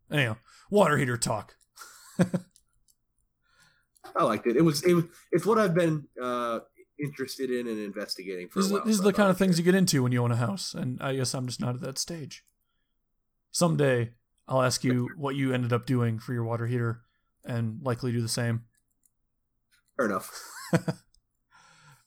[0.10, 0.18] Yeah.
[0.18, 0.38] Anyhow,
[0.70, 1.56] water heater talk.
[4.16, 4.58] I liked it.
[4.58, 6.60] It was it it's what I've been uh
[7.02, 8.86] interested in and investigating for these, a while.
[8.86, 9.66] These so are the I kind of things share.
[9.66, 11.82] you get into when you own a house, and I guess I'm just not at
[11.82, 12.44] that stage.
[13.52, 14.12] Someday
[14.48, 17.02] I'll ask you what you ended up doing for your water heater,
[17.46, 18.64] and likely do the same.
[19.96, 20.32] Fair enough.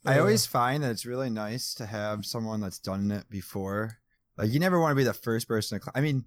[0.04, 3.98] I always find that it's really nice to have someone that's done it before.
[4.36, 5.92] Like you never want to be the first person to climb.
[5.94, 6.24] I mean,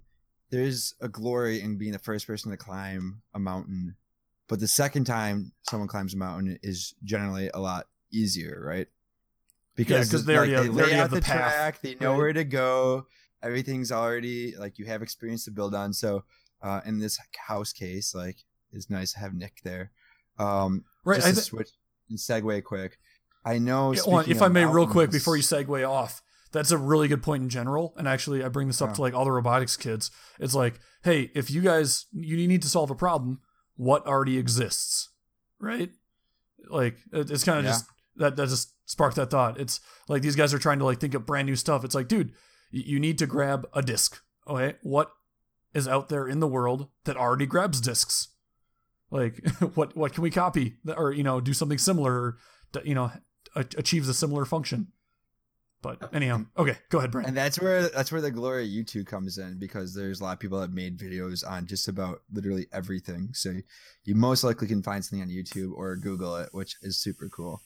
[0.50, 3.96] there's a glory in being the first person to climb a mountain,
[4.48, 8.86] but the second time someone climbs a mountain is generally a lot easier, right?
[9.76, 12.18] Yeah, 'cause they already have- they lay out the the path, track, they know right?
[12.18, 13.06] where to go.
[13.42, 15.92] Everything's already like you have experience to build on.
[15.92, 16.24] So,
[16.62, 18.38] uh, in this house case, like
[18.72, 19.90] it's nice to have Nick there.
[20.38, 21.16] Um, right.
[21.16, 21.70] just I to switch
[22.08, 22.98] and segue quick.
[23.44, 23.92] I know.
[23.92, 27.22] Yeah, speaking if I may, real quick before you segue off, that's a really good
[27.22, 27.94] point in general.
[27.96, 28.94] And actually, I bring this up Oh.
[28.94, 30.10] to like all the robotics kids.
[30.38, 33.40] It's like, hey, if you guys you need to solve a problem,
[33.76, 35.10] what already exists,
[35.60, 35.90] right?
[36.68, 37.70] Like it's kind of Yeah.
[37.72, 37.84] just
[38.16, 39.58] that that just sparked that thought.
[39.60, 41.84] It's like these guys are trying to like think of brand new stuff.
[41.84, 42.32] It's like, dude,
[42.70, 44.20] you need to grab a disc.
[44.48, 45.10] Okay, what
[45.74, 48.28] is out there in the world that already grabs discs?
[49.10, 52.12] Like, what what can we copy or you know do something similar?
[52.12, 52.38] Or,
[52.84, 53.10] you know,
[53.54, 54.88] achieves a similar function.
[55.86, 57.28] But anyhow, okay, go ahead, Brent.
[57.28, 60.32] And that's where that's where the glory of YouTube comes in because there's a lot
[60.32, 63.30] of people that made videos on just about literally everything.
[63.32, 63.54] So
[64.04, 67.60] you most likely can find something on YouTube or Google it, which is super cool.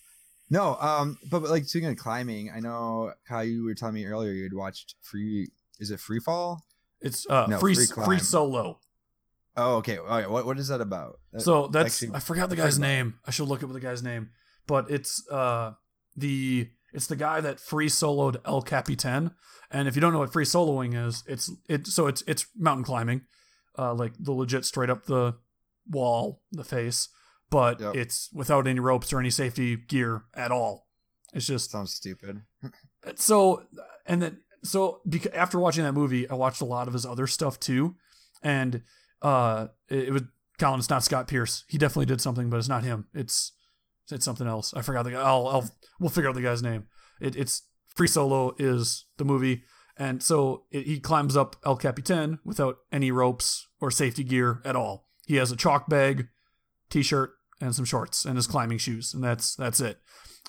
[0.51, 4.05] No, um, but, but like speaking of climbing, I know how you were telling me
[4.05, 5.49] earlier you'd watched free.
[5.79, 6.65] Is it Free Fall?
[7.01, 8.79] It's uh, No, free free free, solo.
[9.57, 9.97] Oh, okay.
[9.99, 10.29] All right.
[10.31, 11.19] What what is that about?
[11.33, 13.19] That- So that's actually- I forgot the guy's name.
[13.27, 14.31] I should look up the guy's name.
[14.67, 15.73] But it's uh
[16.17, 19.33] the it's the guy that free soloed El Capitan.
[19.71, 22.85] And if you don't know what free soloing is, it's it so it's it's mountain
[22.85, 23.23] climbing,
[23.79, 25.37] uh like the legit straight up the
[25.89, 27.09] wall, the face,
[27.51, 27.95] but Yep.
[27.97, 30.87] it's without any ropes or any safety gear at all.
[31.33, 32.43] It's just sounds stupid.
[33.15, 33.63] so
[34.07, 37.27] and then so because after watching that movie i watched a lot of his other
[37.27, 37.95] stuff too
[38.43, 38.83] and
[39.23, 40.23] uh it, it was
[40.59, 43.53] colin it's not scott pierce he definitely did something but it's not him it's
[44.13, 44.75] it's something else.
[44.75, 46.87] I forgot the guy i'll, I'll we'll figure out the guy's name.
[47.21, 47.63] It, it's
[47.95, 49.65] free solo is the movie.
[49.97, 54.77] And so it, he climbs up el capitan without any ropes or safety gear at
[54.77, 55.09] all.
[55.27, 56.29] He has a chalk bag
[56.89, 59.99] t-shirt and some shorts and his climbing shoes and that's that's it.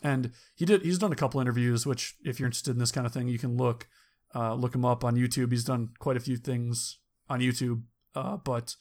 [0.01, 3.05] And he did he's done a couple interviews which if you're interested in this kind
[3.05, 3.87] of thing you can look
[4.33, 5.51] uh, look him up on youtube.
[5.51, 7.83] He's done quite a few things on youtube
[8.15, 8.75] uh, but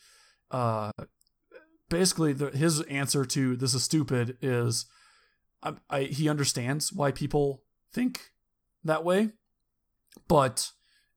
[0.50, 0.92] uh,
[1.90, 4.86] basically the, his answer to this is stupid is
[5.62, 8.30] I, I, he understands why people think
[8.82, 9.30] that way
[10.26, 10.70] but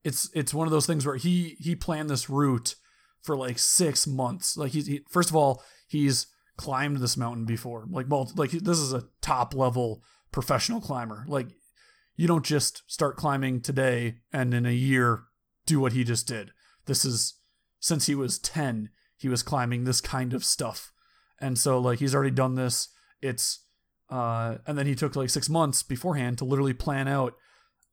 [0.04, 2.76] it's it's one of those things where he he planned this route
[3.22, 4.58] for like six months.
[4.58, 7.86] Like he's he, first of all he's climbed this mountain before.
[7.90, 11.26] Like multi, like this is a top level professional climber.
[11.28, 11.48] Like
[12.16, 15.24] you don't just start climbing today and in a year
[15.66, 16.52] do what he just did.
[16.86, 17.36] This is
[17.80, 20.92] since he was 10 he was climbing this kind of stuff.
[21.40, 22.90] And so like he's already done this.
[23.22, 23.66] It's
[24.10, 27.36] uh and then he took like 6 months beforehand to literally plan out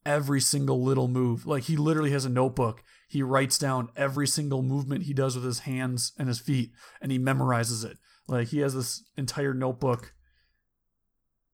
[0.04, 1.46] every single little move.
[1.46, 2.82] Like he literally has a notebook.
[3.08, 6.70] He writes down every single movement he does with his hands and his feet
[7.00, 7.98] and he memorizes it.
[8.26, 10.14] Like he has this entire notebook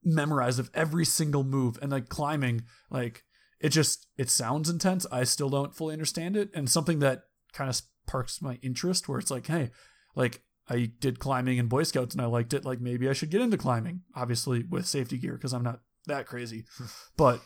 [0.04, 1.78] memorized of every single move.
[1.82, 3.24] And like climbing like
[3.60, 5.06] it just it sounds intense.
[5.10, 6.50] I still don't fully understand it.
[6.54, 7.22] And something that
[7.52, 9.70] kind of sparks my interest where it's like hey
[10.14, 13.30] like i did climbing in boy scouts and i liked it like maybe i should
[13.30, 16.64] get into climbing obviously with safety gear because i'm not that crazy
[17.16, 17.40] but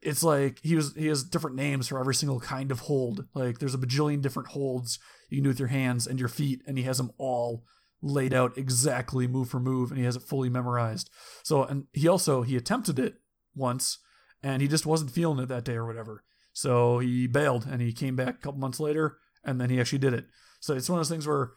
[0.00, 3.26] it's like he was he has different names for every single kind of hold.
[3.34, 6.62] Like there's a bajillion different holds you can do with your hands and your feet,
[6.66, 7.64] and he has them all
[8.00, 11.10] laid out exactly move for move, and he has it fully memorized.
[11.42, 13.16] So and he also he attempted it
[13.54, 13.98] once,
[14.42, 16.22] and he just wasn't feeling it that day or whatever.
[16.52, 19.98] So he bailed, and he came back a couple months later, and then he actually
[19.98, 20.26] did it.
[20.60, 21.52] So it's one of those things where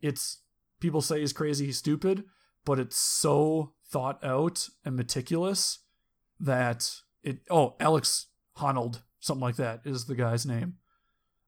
[0.00, 0.42] it's
[0.80, 2.24] people say he's crazy, he's stupid,
[2.64, 5.78] but it's so thought out and meticulous
[6.40, 6.90] that
[7.22, 8.26] it oh alex
[8.58, 10.74] honnold something like that is the guy's name.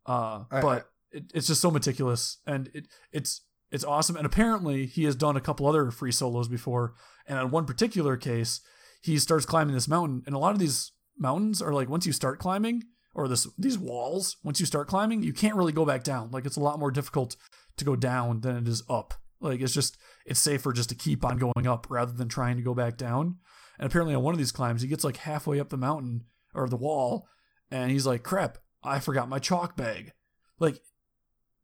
[0.07, 4.17] Uh I- but it, it's just so meticulous and it it's it's awesome.
[4.17, 6.95] And apparently he has done a couple other free solos before.
[7.27, 8.61] And on one particular case
[9.03, 10.23] he starts climbing this mountain.
[10.27, 12.85] And a lot of these mountains are like once you start climbing
[13.19, 16.47] or this these walls once you start climbing you can't really go back down like
[16.47, 17.37] it's a lot more difficult
[17.77, 21.25] to go down than it is up like it's just it's safer just to keep
[21.25, 23.37] on going up rather than trying to go back down
[23.79, 26.69] and apparently on one of these climbs, he gets like halfway up the mountain or
[26.69, 27.29] the wall,
[27.71, 30.15] and he's like, "Crap, I forgot my chalk bag."
[30.59, 30.81] Like,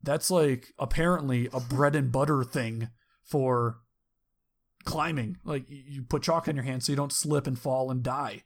[0.00, 2.90] that's like apparently a bread and butter thing
[3.24, 3.78] for
[4.84, 5.38] climbing.
[5.42, 8.44] Like, you- put chalk on your hand so you don't slip and fall and die.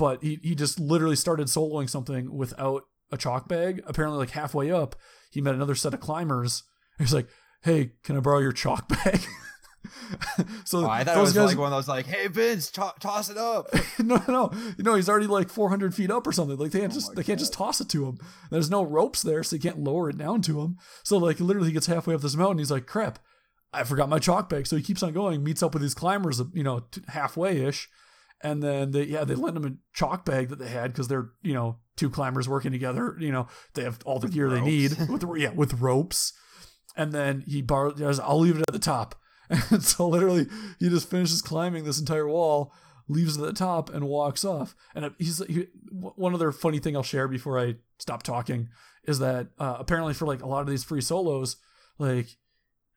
[0.00, 3.82] But he he just literally started soloing something without a chalk bag.
[3.86, 4.96] Apparently, like halfway up,
[5.30, 6.62] he met another set of climbers.
[6.98, 7.28] He's like,
[7.62, 9.20] "Hey, can I borrow your chalk bag?"
[10.64, 12.70] so Oh, I thought it those was guys, like one of those like, "Hey Vince,
[12.72, 16.32] to- toss it up." no, no, you know he's already like 400 feet up or
[16.32, 16.56] something.
[16.56, 18.18] Like they can't Oh just they can't just toss it to him.
[18.50, 20.78] There's no ropes there, so you can't lower it down to him.
[21.02, 22.58] So like literally, he gets halfway up this mountain.
[22.58, 23.18] He's like, "Crap,
[23.72, 26.40] I forgot my chalk bag." So he keeps on going, meets up with these climbers,
[26.54, 27.88] you know, t- halfway ish,
[28.42, 31.30] and then they yeah they lend him a chalk bag that they had because they're
[31.42, 33.16] you know two climbers working together.
[33.18, 36.32] You know they have all the With gear they need with yeah with ropes.
[36.96, 39.14] And then he goes, I'll leave it at the top.
[39.70, 40.46] And so literally,
[40.78, 42.72] he just finishes climbing this entire wall,
[43.08, 44.76] leaves it at the top, and walks off.
[44.94, 48.68] And he's he, one other funny thing I'll share before I stop talking
[49.04, 51.56] is that uh, apparently for like a lot of these free solos,
[51.98, 52.36] like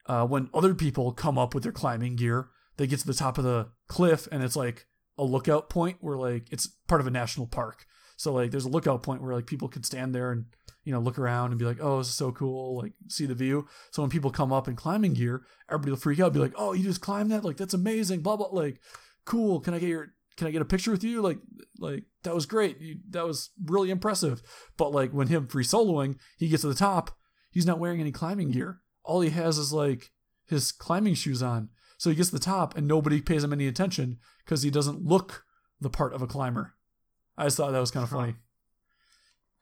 [0.06, 3.36] uh, when other people come up with their climbing gear, they get to the top
[3.36, 4.86] of the cliff and it's like
[5.18, 7.86] a lookout point where like it's part of a national park.
[8.16, 10.46] So like there's a lookout point where like people can stand there and
[10.84, 13.34] you know look around and be like, oh, this is so cool, like see the
[13.34, 13.66] view.
[13.90, 16.72] So when people come up in climbing gear, everybody will freak out, be like, oh,
[16.72, 18.80] you just climbed that, like that's amazing, blah blah, like
[19.24, 19.60] cool.
[19.60, 21.22] Can I get your can I get a picture with you?
[21.22, 21.38] Like
[21.78, 22.80] like that was great.
[22.80, 24.42] You, that was really impressive.
[24.76, 27.16] But like when him free soloing, he gets to the top,
[27.50, 28.80] he's not wearing any climbing gear.
[29.04, 30.10] All he has is like
[30.46, 31.70] his climbing shoes on.
[32.04, 35.06] So he gets to the top and nobody pays him any attention because he doesn't
[35.06, 35.46] look
[35.80, 36.74] the part of a climber.
[37.38, 38.34] I just thought that was kind of funny.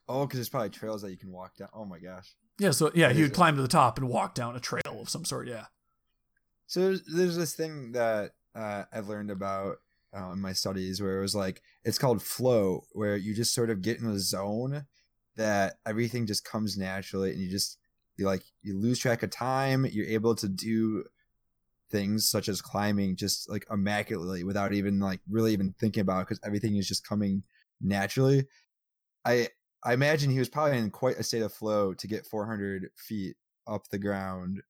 [0.09, 1.69] oh, because there's probably trails that you can walk down.
[1.73, 2.35] Oh my gosh.
[2.59, 3.35] Yeah, so yeah, he would it.
[3.35, 5.47] climb to the top and walk down a trail of some sort.
[5.47, 5.67] Yeah.
[6.67, 9.77] So there's, there's this thing that uh, I've learned about
[10.13, 13.71] uh, in my studies where it was like it's called flow, where you just sort
[13.71, 14.87] of get in a zone
[15.37, 17.79] that everything just comes naturally, and you just
[18.17, 19.87] you like you lose track of time.
[19.87, 21.05] You're able to do
[21.93, 26.29] things such as climbing just like immaculately without even like really even thinking about it
[26.29, 27.43] because everything is just coming
[27.81, 28.47] naturally.
[29.25, 29.49] I
[29.85, 33.37] I imagine he was probably in quite a state of flow to get 400 feet
[33.67, 34.63] up the ground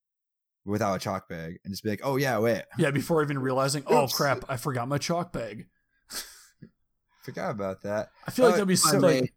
[0.65, 3.83] without a chalk bag and just be like, oh yeah, wait, Yeah, before even realizing,
[3.87, 5.67] oh crap, I forgot my chalk bag.
[7.23, 8.11] forgot about that.
[8.27, 9.35] I feel like Uh, that'd be if so may- like.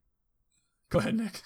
[0.90, 1.42] Go ahead, Nick.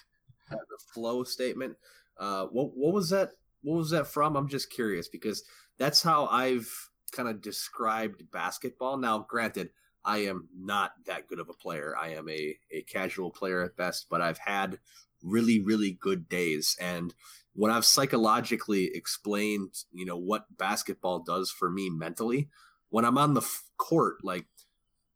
[0.49, 0.57] the
[0.93, 1.75] flow statement.
[2.19, 3.31] Uh, what what was that?
[3.61, 4.35] What was that from?
[4.35, 5.43] I'm just curious because
[5.79, 6.71] that's how I've
[7.13, 8.97] kind of described basketball.
[8.97, 9.71] Now, granted,
[10.05, 11.95] I am not that good of a player.
[11.97, 14.79] I am a a casual player at best, but I've had
[15.23, 17.13] really really good days and
[17.53, 22.47] when I've psychologically explained, you know, what basketball does for me mentally,
[22.89, 24.45] when I'm on the f- court, like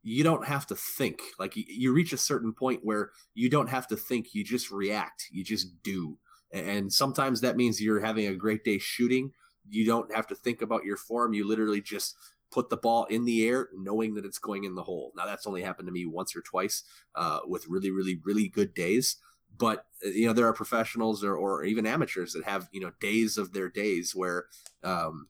[0.01, 1.21] you don't have to think.
[1.39, 4.71] Like you, you reach a certain point where you don't have to think, you just
[4.71, 6.17] react, you just do.
[6.53, 9.31] A- And sometimes that means you're having a great day shooting.
[9.69, 11.33] You don't have to think about your form.
[11.33, 12.15] You literally just
[12.51, 15.11] put the ball in the air, knowing that it's going in the hole.
[15.15, 16.83] Now that's only happened to me once or twice
[17.15, 19.17] uh, with really, really, really good days.
[19.57, 22.91] But uh, you know there are professionals or, or even amateurs that have you know
[22.99, 24.45] days of their days where
[24.83, 25.27] um,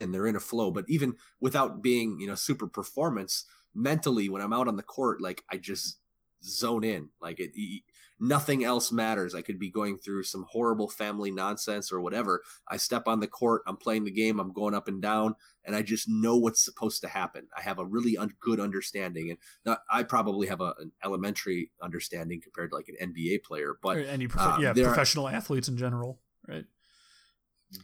[0.00, 0.70] and they're in a flow.
[0.70, 5.20] But even without being, you know, super performance, mentally, when I'm out on the court,
[5.20, 5.98] like I just
[6.42, 7.10] zone in.
[7.20, 7.50] Like it,
[8.20, 9.34] nothing else matters.
[9.34, 12.42] I could be going through some horrible family nonsense or whatever.
[12.68, 15.74] I step on the court, I'm playing the game, I'm going up and down, and
[15.74, 17.48] I just know what's supposed to happen.
[17.56, 21.70] I have a really un- good understanding, and not, I probably have a, an elementary
[21.82, 24.88] understanding compared to like an NBA player, but or any prof- uh, yeah there are-
[24.88, 26.64] professional athletes in general, right?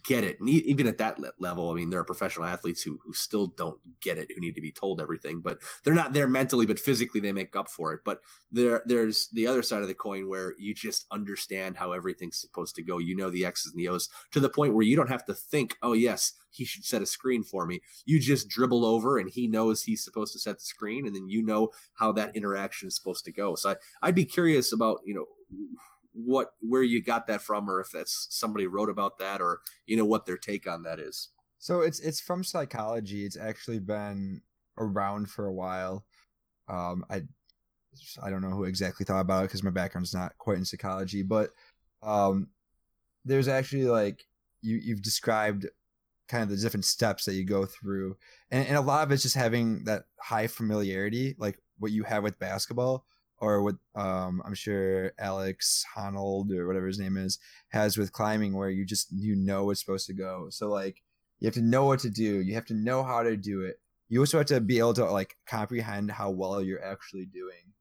[0.04, 0.40] Get it.
[0.40, 3.78] And even at that level, I mean, there are professional athletes who who still don't
[4.00, 7.20] get it, who need to be told everything, but they're not there mentally, but physically
[7.20, 8.00] they make up for it.
[8.04, 8.20] But
[8.50, 12.74] there there's the other side of the coin where you just understand how everything's supposed
[12.76, 12.98] to go.
[12.98, 15.34] You know the X's and the O's to the point where you don't have to
[15.34, 17.80] think, oh yes, he should set a screen for me.
[18.04, 21.28] You just dribble over and he knows he's supposed to set the screen, and then
[21.28, 23.54] you know how that interaction is supposed to go.
[23.54, 25.26] So I, I'd be curious about, you know,
[26.24, 29.96] what where you got that from or if that's somebody wrote about that or you
[29.96, 31.28] know what their take on that is.
[31.58, 33.24] So it's it's from psychology.
[33.24, 34.42] It's actually been
[34.78, 36.04] around for a while.
[36.68, 37.22] Um i
[38.22, 41.22] i don't know who exactly thought about it because my background's not quite in psychology
[41.22, 41.48] but
[42.02, 42.48] um
[43.24, 44.26] there's actually like
[44.60, 45.66] you you've described
[46.28, 48.16] kind of the different steps that you go through.
[48.50, 52.22] And, and a lot of it's just having that high familiarity like what you have
[52.22, 53.04] with basketball
[53.38, 58.56] or what um, I'm sure Alex Honnold or whatever his name is has with climbing,
[58.56, 60.46] where you just you know what's supposed to go.
[60.50, 61.02] So like
[61.40, 62.40] you have to know what to do.
[62.40, 63.80] You have to know how to do it.
[64.08, 67.72] You also have to be able to like comprehend how well you're actually doing.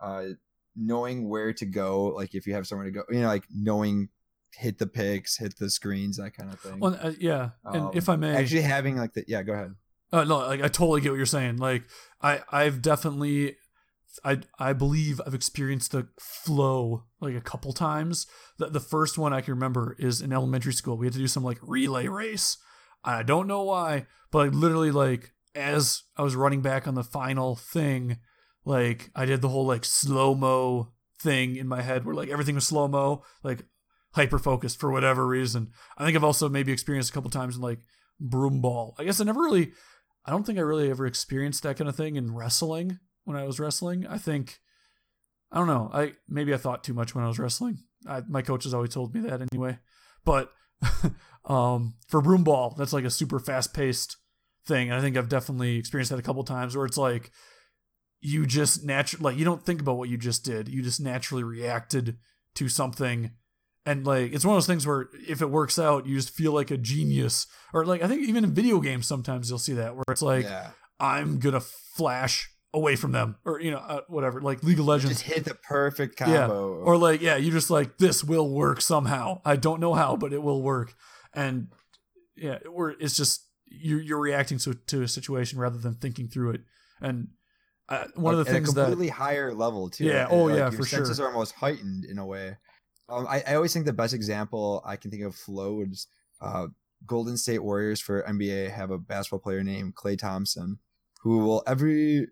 [0.00, 0.34] Uh,
[0.76, 4.08] knowing where to go, like if you have somewhere to go, you know, like knowing
[4.54, 6.80] hit the picks, hit the screens, that kind of thing.
[6.80, 9.74] Well, uh, yeah, and um, if I may, actually having like the yeah, go ahead.
[10.12, 11.58] Uh, no, like I totally get what you're saying.
[11.58, 11.84] Like
[12.22, 13.56] I, I've definitely
[14.24, 18.26] I I believe I've experienced the flow like a couple times.
[18.58, 20.96] The the first one I can remember is in elementary school.
[20.96, 22.58] We had to do some like relay race.
[23.04, 27.56] I don't know why, but literally like as I was running back on the final
[27.56, 28.18] thing,
[28.64, 32.54] like I did the whole like slow mo thing in my head where like everything
[32.54, 33.64] was slow mo, like
[34.12, 35.72] hyper focused for whatever reason.
[35.96, 37.80] I think I've also maybe experienced a couple times in like
[38.22, 38.94] broomball.
[38.98, 39.72] I guess I never really
[40.24, 42.98] I don't think I really ever experienced that kind of thing in wrestling
[43.28, 44.06] when I was wrestling.
[44.06, 44.58] I think
[45.52, 45.90] I don't know.
[45.92, 47.78] I maybe I thought too much when I was wrestling.
[48.06, 49.78] I, my coaches always told me that anyway.
[50.24, 50.52] But
[51.44, 54.16] um, for broomball, that's like a super fast paced
[54.66, 54.90] thing.
[54.90, 57.30] And I think I've definitely experienced that a couple times where it's like
[58.20, 60.68] you just naturally like you don't think about what you just did.
[60.68, 62.16] You just naturally reacted
[62.56, 63.32] to something.
[63.86, 66.52] And like it's one of those things where if it works out, you just feel
[66.52, 67.46] like a genius.
[67.72, 70.44] Or like I think even in video games sometimes you'll see that where it's like
[70.44, 70.70] yeah.
[71.00, 75.22] I'm gonna flash away from them or you know uh, whatever like league of legends.
[75.22, 76.78] just hit the perfect combo.
[76.78, 76.84] Yeah.
[76.84, 79.40] or like yeah you just like this will work somehow.
[79.44, 80.94] I don't know how but it will work.
[81.32, 81.68] And
[82.36, 86.52] yeah or it's just you're, you're reacting to, to a situation rather than thinking through
[86.52, 86.60] it.
[87.00, 87.28] And
[87.88, 90.04] uh, one like, of the things a completely that higher level too.
[90.04, 92.56] Yeah oh like, yeah your for senses sure are almost heightened in a way.
[93.08, 96.08] Um, I, I always think the best example i can think of flow is
[96.42, 96.66] uh,
[97.06, 100.78] golden state warriors for nba have a basketball player named Klay Thompson
[101.22, 102.28] who will every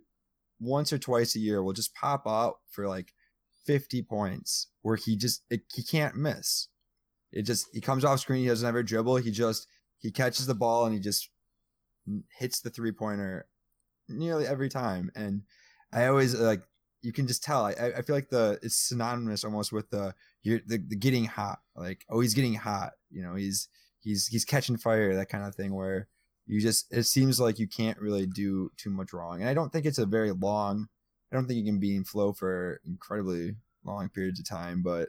[0.61, 3.13] once or twice a year will just pop out for like
[3.67, 6.69] 50 points where he just it, he can't miss.
[7.33, 9.67] It just he comes off screen, he doesn't ever dribble, he just
[9.99, 11.31] he catches the ball and he just
[12.39, 13.47] hits the three pointer
[14.09, 15.11] nearly every time.
[15.15, 15.43] And
[15.93, 16.63] I always like
[17.03, 17.67] you can just tell.
[17.67, 21.61] I I feel like the it's synonymous almost with the you're the, the getting hot.
[21.75, 22.93] Like oh he's getting hot.
[23.11, 23.69] You know he's
[24.01, 26.09] he's he's catching fire that kind of thing where
[26.47, 29.73] you just it seems like you can't really do too much wrong and i don't
[29.73, 30.89] think it's a very long
[31.33, 35.09] i don't think you can be in flow for incredibly long periods of time but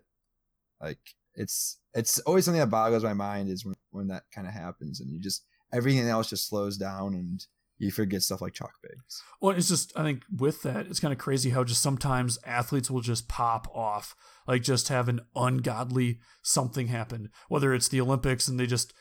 [0.82, 1.00] like
[1.36, 5.00] it's it's always something that boggles my mind is when, when that kind of happens
[5.00, 7.46] and you just everything else just slows down and
[7.80, 9.22] you forget stuff like chalk bigs.
[9.40, 12.90] Well, it's just I think with that, it's kind of crazy how just sometimes athletes
[12.90, 14.16] will just pop off,
[14.48, 17.30] like just have an ungodly something happen.
[17.50, 18.94] Whether it's the Olympics and they just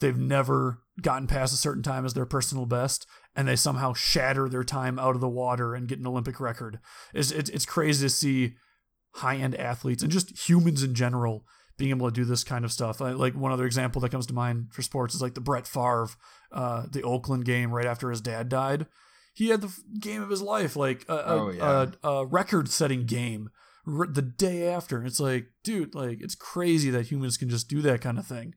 [0.00, 4.48] they've never gotten past a certain time as their personal best and they somehow shatter
[4.48, 6.80] their time out of the water and get an olympic record.
[7.12, 8.54] It's, it's, it's crazy to see
[9.16, 11.44] high-end athletes and just humans in general
[11.76, 13.00] being able to do this kind of stuff.
[13.00, 16.08] Like one other example that comes to mind for sports is like the brett Favre,
[16.50, 18.86] uh, the oakland game right after his dad died.
[19.34, 21.86] He had the game of his life like a, oh, yeah.
[22.02, 23.50] a, a record-setting game
[23.86, 25.04] the day after.
[25.04, 28.54] It's like dude like it's crazy that humans can just do that kind of thing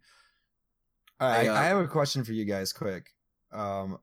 [1.19, 3.13] I, uh, I have a question for you guys, quick.
[3.51, 3.99] Um,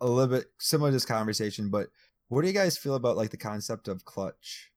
[0.00, 1.88] a little bit similar to this conversation, but
[2.28, 4.70] what do you guys feel about like the concept of clutch?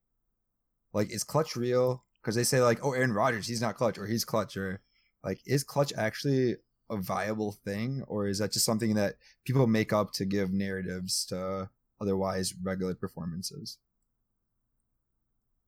[0.92, 2.04] Like, is clutch real?
[2.22, 4.82] Because they say like, oh, Aaron Rodgers, he's not clutch, or he's clutch, or
[5.24, 6.58] like, is clutch actually
[6.90, 9.16] a viable thing, or is that just something that
[9.46, 11.70] people make up to give narratives to
[12.02, 13.78] otherwise regular performances?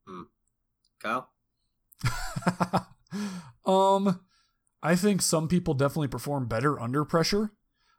[0.08, 0.24] Hmm.
[1.00, 1.30] Kyle.
[3.66, 4.20] um
[4.86, 7.52] I think some people definitely perform better under pressure.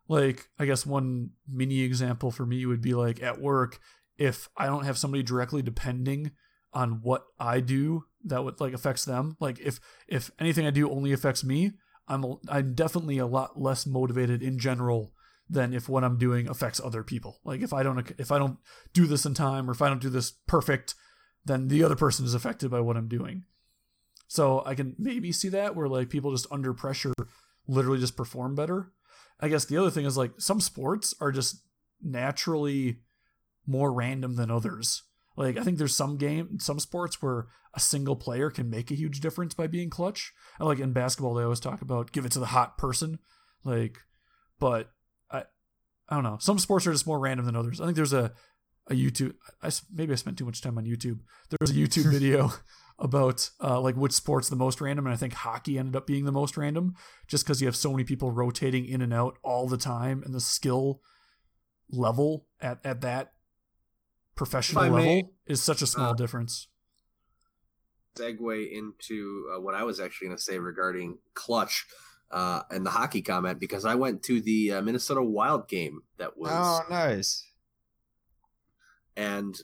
[0.09, 3.81] Like, I guess one mini example for me would be like at work,
[4.17, 6.31] if I don't have somebody directly depending
[6.73, 10.89] on what I do that would like affects them, like if if anything I do
[10.89, 11.73] only affects me,
[12.07, 15.13] I'm I'm definitely a lot less motivated in general
[15.51, 17.41] than if what I'm doing affects other people.
[17.45, 18.59] Like if I don't if I don't
[18.93, 20.95] do this in time or if I don't do this perfect,
[21.45, 23.45] then the other person is affected by what I'm doing.
[24.29, 27.13] So I can maybe see that where like people just under pressure
[27.69, 28.93] literally just perform better.
[29.41, 31.63] I guess the other thing is like some sports are just
[32.03, 33.01] naturally
[33.67, 35.03] more random than others.
[35.37, 38.95] Like I think there's some game, some sports where a single player can make a
[38.97, 40.33] huge difference by being clutch.
[40.59, 43.19] And like in basketball, they always talk about give it to the hot person.
[43.63, 43.99] Like,
[44.59, 44.91] but
[45.31, 45.45] I,
[46.09, 46.39] I don't know.
[46.41, 47.81] Some sports are just more random than others.
[47.81, 48.33] I think there's a,
[48.89, 49.35] a YouTube.
[49.63, 51.21] I maybe I spent too much time on YouTube.
[51.51, 52.53] There was a YouTube video
[52.99, 56.25] about uh, like which sport's the most random, and I think hockey ended up being
[56.25, 56.95] the most random,
[57.29, 60.35] just because you have so many people rotating in and out all the time, and
[60.35, 61.01] the skill
[61.91, 63.33] level at at that
[64.35, 66.69] professional level may, is such a small uh, difference.
[68.17, 71.87] segue into uh, what I was actually going to say regarding clutch
[72.31, 76.37] uh, and the hockey comment because I went to the uh, Minnesota Wild game that
[76.37, 77.45] was, Oh, nice.
[79.17, 79.55] and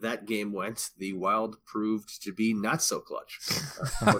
[0.00, 0.90] that game went.
[0.98, 3.38] The Wild proved to be not so clutch.
[4.00, 4.18] Uh,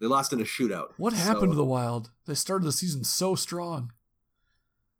[0.00, 0.92] they lost in a shootout.
[0.96, 2.10] What happened So, to the Wild?
[2.26, 3.92] They started the season so strong.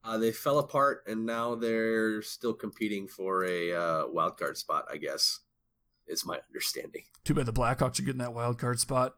[0.04, 4.84] Uh, they fell apart, and now they're still competing for a uh, wild card spot.
[4.90, 5.40] I guess
[6.06, 7.04] is my understanding.
[7.24, 9.14] Too bad the Blackhawks are getting that wild card spot.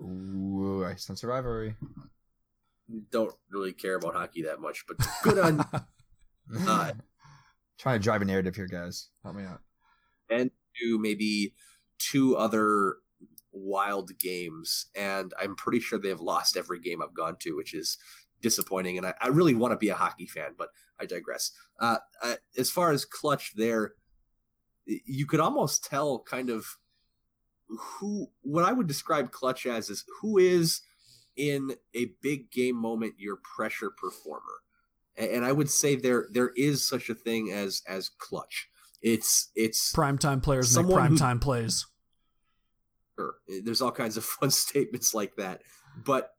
[0.00, 1.76] Ooh, I sense a rivalry.
[3.10, 5.64] Don't really care about hockey that much, but good on
[6.68, 6.92] Uh,
[7.78, 9.08] Trying to drive a narrative here, guys.
[9.22, 9.60] Help me out.
[10.30, 10.50] and
[10.80, 11.54] to maybe
[11.98, 12.96] two other
[13.52, 17.98] wild games, and I'm pretty sure they've lost every game I've gone to, which is
[18.42, 18.98] disappointing.
[18.98, 20.68] And I, I really want to be a hockey fan, but
[21.00, 21.52] I digress.
[21.80, 23.92] Uh, uh, as far as clutch, there,
[24.86, 26.66] you could almost tell kind of
[27.68, 30.82] who what I would describe clutch as is who is
[31.36, 34.60] in a big game moment your pressure performer.
[35.16, 38.68] A- And I would say there there is such a thing as as clutch.
[39.02, 41.86] It's it's Primetime players make Someone who- primetime plays.
[43.18, 43.34] Sure.
[43.62, 45.62] There's all kinds of fun statements like that.
[46.04, 46.30] But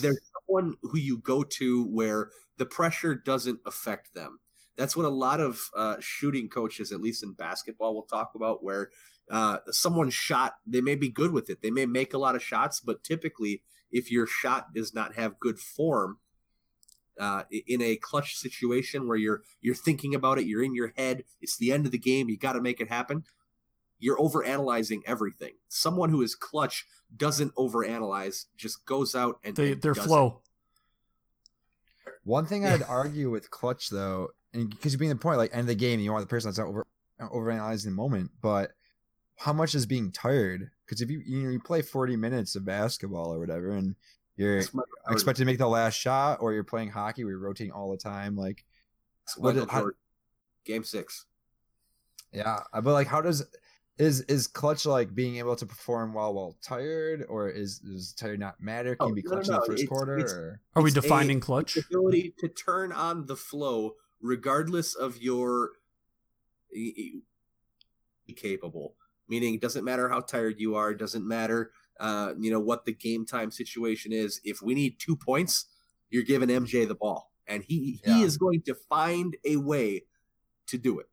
[0.00, 4.38] there's someone who you go to where the pressure doesn't affect them.
[4.76, 8.64] That's what a lot of uh, shooting coaches, at least in basketball, will talk about,
[8.64, 8.90] where
[9.30, 11.60] uh, someone's shot, they may be good with it.
[11.60, 15.38] They may make a lot of shots, but typically, if your shot does not have
[15.38, 16.18] good form,
[17.18, 21.24] uh, in a clutch situation where you're you're thinking about it, you're in your head,
[21.40, 23.24] it's the end of the game, you got to make it happen
[24.02, 25.52] you're overanalyzing everything.
[25.68, 26.86] Someone who is clutch
[27.16, 30.42] doesn't overanalyze, just goes out and They and their does flow.
[32.24, 35.62] One thing I'd argue with clutch though, and because you're being the point, like end
[35.62, 36.86] of the game, you want the person that's not over
[37.20, 38.72] overanalyzing the moment, but
[39.36, 40.70] how much is being tired?
[40.84, 43.96] Because if you you know you play forty minutes of basketball or whatever, and it.
[44.42, 47.32] You're my- I would- expected to make the last shot, or you're playing hockey where
[47.32, 48.64] you're rotating all the time, like
[49.26, 49.90] that's what Michael how-
[50.64, 51.26] Game six.
[52.32, 53.44] yeah, uh, but like how does
[53.98, 58.40] is is clutch like being able to perform while while tired, or is does tired
[58.40, 58.96] not matter?
[58.96, 60.16] Can Oh, you be no, no, clutch in the first it's- quarter?
[60.18, 61.76] it's- or Are we It's a- defining clutch?
[61.76, 65.72] Ability to turn on the flow, regardless of your
[68.36, 68.96] capable.
[69.28, 70.90] Meaning, it doesn't matter how tired you are.
[70.90, 74.40] It doesn't matter, uh, you know, what the game time situation is.
[74.44, 75.66] If we need two points,
[76.10, 80.04] you're giving MJ the ball, and he he is going to find a way
[80.66, 81.06] to do it.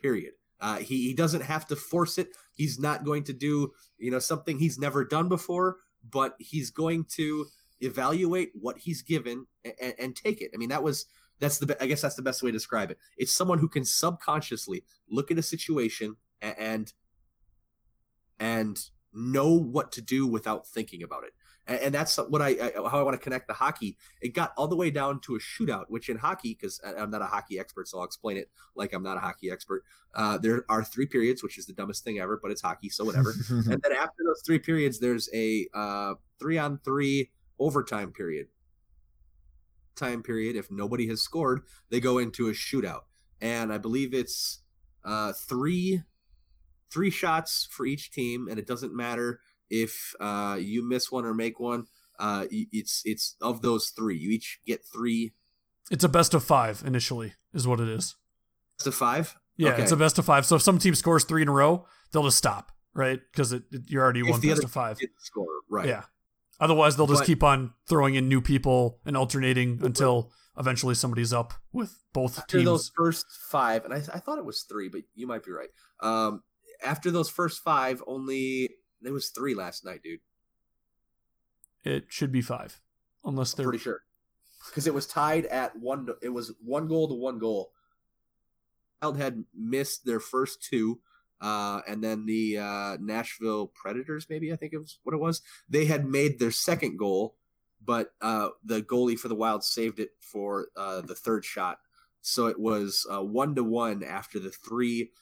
[0.00, 0.32] Period.
[0.60, 2.28] Uh, he he doesn't have to force it.
[2.52, 5.76] He's not going to do you know something he's never done before,
[6.08, 7.46] but he's going to
[7.80, 10.50] evaluate what he's given and, and take it.
[10.54, 11.06] I mean, that was
[11.40, 12.98] that's the I guess that's the best way to describe it.
[13.16, 16.92] It's someone who can subconsciously look at a situation and
[18.38, 18.80] and
[19.12, 21.32] know what to do without thinking about it.
[21.66, 23.96] And, and that's what I, I how I want to connect the hockey.
[24.20, 27.22] It got all the way down to a shootout, which in hockey, because I'm not
[27.22, 29.84] a hockey expert, so I'll explain it like I'm not a hockey expert.
[30.14, 33.04] Uh, there are three periods, which is the dumbest thing ever, but it's hockey, so
[33.04, 38.46] whatever and then after those three periods, there's a uh, three on three overtime period.
[39.96, 40.56] Time period.
[40.56, 43.02] If nobody has scored, they go into a shootout,
[43.40, 44.60] and I believe it's
[45.04, 46.02] uh, three
[46.92, 51.34] three shots for each team, and it doesn't matter if uh, you miss one or
[51.34, 51.86] make one.
[52.18, 54.16] Uh, it's it's of those three.
[54.18, 55.32] You each get three
[55.90, 58.16] It's a best of five initially, is what it is.
[58.80, 59.36] to five.
[59.56, 59.82] Yeah, Okay.
[59.82, 60.46] it's a best of five.
[60.46, 63.20] So if some team scores three in a row, they'll just stop, right?
[63.30, 63.54] Because
[63.86, 64.98] you're already If one the best of five.
[65.18, 65.86] Score right.
[65.86, 66.04] Yeah.
[66.58, 71.32] Otherwise, they'll just But- keep on throwing in new people and alternating until eventually somebody's
[71.32, 72.64] up with both teams.
[72.64, 75.70] those first five, and I, I thought it was three, but you might be right.
[76.00, 76.42] Um,
[76.82, 78.70] after those first five, only
[79.00, 80.20] there was three last night, dude.
[81.84, 82.80] it should be five,
[83.24, 84.02] unless I'm they're pretty sure
[84.68, 86.08] because it was tied at one.
[86.22, 87.72] It was one goal to one goal.
[89.02, 91.00] Wild had missed their first two,
[91.40, 95.42] uh, and then the uh, Nashville Predators, maybe I think it was what it was.
[95.68, 97.36] They had made their second goal,
[97.82, 101.78] but uh, the goalie for the Wild saved it for uh, the third shot.
[102.20, 105.12] So it was uh, one to one after the three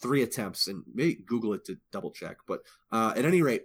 [0.00, 2.36] three attempts, and maybe Google it to double check.
[2.46, 2.60] But
[2.92, 3.64] uh, at any rate,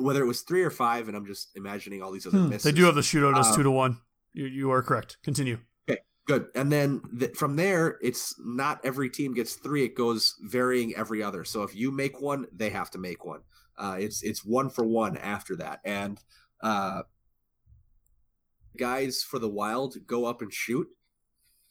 [0.00, 2.64] whether it was three or five, and I'm just imagining all these other Hmm, misses.
[2.64, 3.98] they do have the shootout as Um, two to one.
[4.32, 5.16] You you are correct.
[5.22, 5.58] Continue.
[5.88, 6.48] Okay, good.
[6.54, 9.84] And then th- from there, it's not every team gets three.
[9.84, 11.44] It goes varying every other.
[11.44, 13.40] So if you make one, they have to make one.
[13.78, 15.80] Uh, it's it's one for one after that.
[15.84, 16.20] And
[16.62, 17.02] uh,
[18.76, 20.88] guys for the Wild go up and shoot.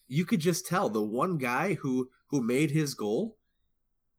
[0.07, 3.37] You could just tell the one guy who who made his goal.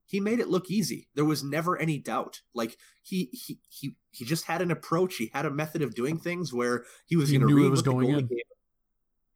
[0.06, 1.08] He made it look easy.
[1.14, 2.40] There was never any doubt.
[2.54, 5.16] Like he he he he just had an approach.
[5.16, 7.84] He had a method of doing things where he was going to read was what
[7.84, 8.26] the going goalie in.
[8.26, 8.38] gave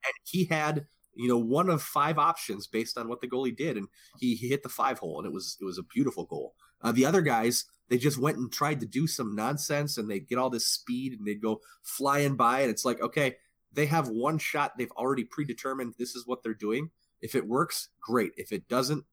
[0.04, 3.76] and he had you know one of five options based on what the goalie did,
[3.76, 6.54] and he, he hit the five hole, and it was it was a beautiful goal.
[6.82, 10.20] Uh, the other guys they just went and tried to do some nonsense, and they
[10.20, 13.36] get all this speed, and they'd go flying by, and it's like okay,
[13.72, 16.90] they have one shot, they've already predetermined this is what they're doing.
[17.20, 18.32] If it works, great.
[18.36, 19.04] If it doesn't,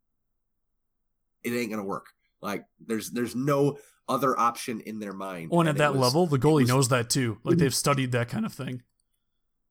[1.54, 2.08] it ain't gonna work.
[2.42, 3.78] Like there's there's no
[4.10, 5.50] other option in their mind.
[5.52, 7.40] Oh, and at that was- level, the goalie was- knows that too.
[7.44, 7.60] Like Mhm.
[7.60, 8.84] they've studied that kind of thing.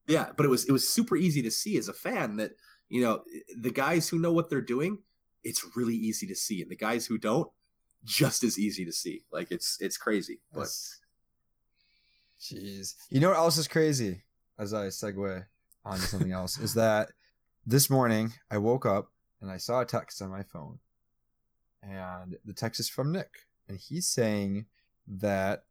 [0.07, 2.51] Yeah, but it was it was super easy to see as a fan that
[2.89, 3.23] you know
[3.57, 4.99] the guys who know what they're doing,
[5.43, 7.51] it's really easy to see, and the guys who don't,
[8.05, 9.25] just as easy to see.
[9.31, 10.67] Like it's it's crazy, but
[12.39, 12.93] Jeez.
[13.09, 14.23] You know what else is crazy?
[14.59, 15.45] As I segue
[15.85, 17.09] onto something else, is that
[17.65, 19.11] this morning I woke up
[19.41, 20.79] and I saw a text on my phone.
[21.81, 23.45] And the text is from Nick.
[23.67, 24.65] And he's saying
[25.07, 25.63] that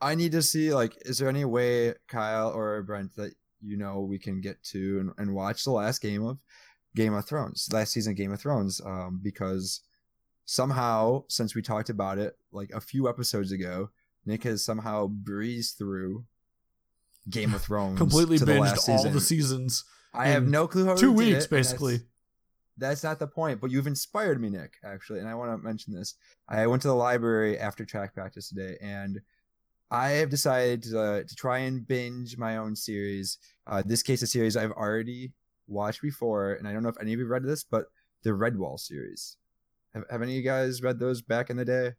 [0.00, 4.00] I need to see like, is there any way, Kyle or Brent, that you know
[4.00, 6.38] we can get to and, and watch the last game of
[6.94, 8.80] Game of Thrones, last season of Game of Thrones?
[8.84, 9.80] Um, because
[10.44, 13.90] somehow, since we talked about it like a few episodes ago,
[14.26, 16.24] Nick has somehow breezed through
[17.28, 19.84] Game of Thrones, Completely to the last binged all the seasons.
[20.12, 22.02] I have no clue how Two weeks, basically.
[22.76, 25.94] That's not the point, but you've inspired me, Nick, actually, and I want to mention
[25.94, 26.14] this.
[26.48, 29.20] I went to the library after track practice today, and
[29.90, 33.38] I have decided to, uh, to try and binge my own series.
[33.66, 35.32] Uh, this case, a series I've already
[35.68, 37.86] watched before, and I don't know if any of you read this, but
[38.24, 39.36] the Redwall series.
[39.94, 41.92] Have, have any of you guys read those back in the day?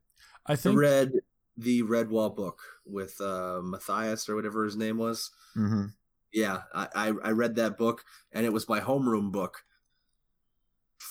[0.45, 1.11] I think I think read
[1.57, 5.31] the Redwall book with uh, Matthias or whatever his name was.
[5.55, 5.85] Mm-hmm.
[6.33, 8.03] Yeah, I, I I read that book,
[8.33, 9.63] and it was my homeroom book.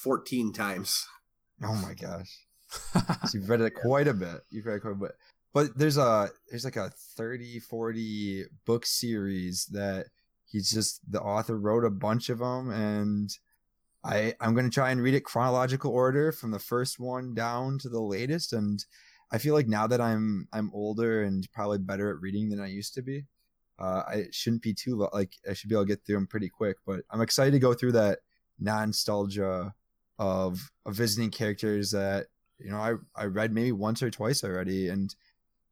[0.03, 1.07] Fourteen times.
[1.63, 2.31] Oh my gosh.
[3.29, 4.41] So you've read it quite a bit.
[4.51, 5.13] You've read it quite a bit.
[5.53, 10.07] But there's a there's like a 30, 40 book series that
[10.45, 13.31] he's just the author wrote a bunch of them and
[14.05, 17.79] I I'm going to try and read it chronological order from the first one down
[17.79, 18.85] to the latest and
[19.31, 22.67] I feel like now that I'm I'm older and probably better at reading than I
[22.67, 23.25] used to be,
[23.79, 26.49] uh, I shouldn't be too like I should be able to get through them pretty
[26.49, 26.77] quick.
[26.87, 28.21] But I'm excited to go through that
[28.61, 29.75] nostalgia
[30.19, 32.27] of, of visiting characters that
[32.59, 35.15] you know I I read maybe once or twice already and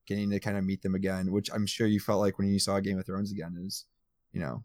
[0.07, 2.59] getting to kind of meet them again, which I'm sure you felt like when you
[2.59, 3.84] saw Game of Thrones again is,
[4.32, 4.64] you know.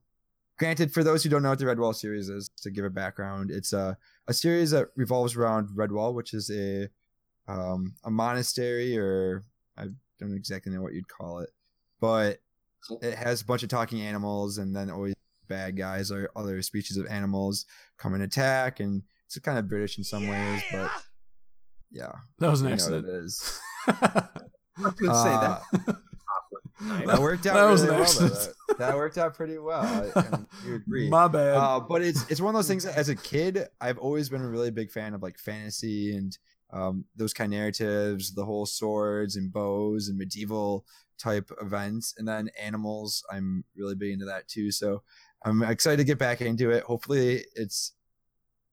[0.57, 3.51] Granted, for those who don't know what the Redwall series is, to give a background,
[3.51, 3.95] it's a,
[4.27, 6.89] a series that revolves around Redwall, which is a
[7.47, 9.43] um, a monastery, or
[9.77, 9.85] I
[10.19, 11.51] don't exactly know what you'd call it,
[12.01, 12.39] but
[13.01, 15.13] it has a bunch of talking animals, and then always
[15.47, 17.65] bad guys or other species of animals
[17.97, 20.89] come and attack, and it's kind of British in some ways, but
[21.91, 23.07] yeah, that was an you know what accident.
[23.07, 23.59] it is.
[23.87, 24.27] I
[24.77, 25.61] was gonna say that.
[25.87, 28.03] Uh, that worked out That was really an well.
[28.09, 28.53] accident.
[28.67, 29.81] That, that worked out pretty well.
[30.15, 31.09] I, and you agree.
[31.09, 31.55] My bad.
[31.55, 32.83] Uh, but it's it's one of those things.
[32.83, 36.37] That, as a kid, I've always been a really big fan of like fantasy and
[36.71, 40.85] um, those kind of narratives, the whole swords and bows and medieval
[41.17, 43.23] type events, and then animals.
[43.31, 44.71] I'm really big into that too.
[44.71, 45.01] So
[45.43, 46.83] I'm excited to get back into it.
[46.83, 47.93] Hopefully, it's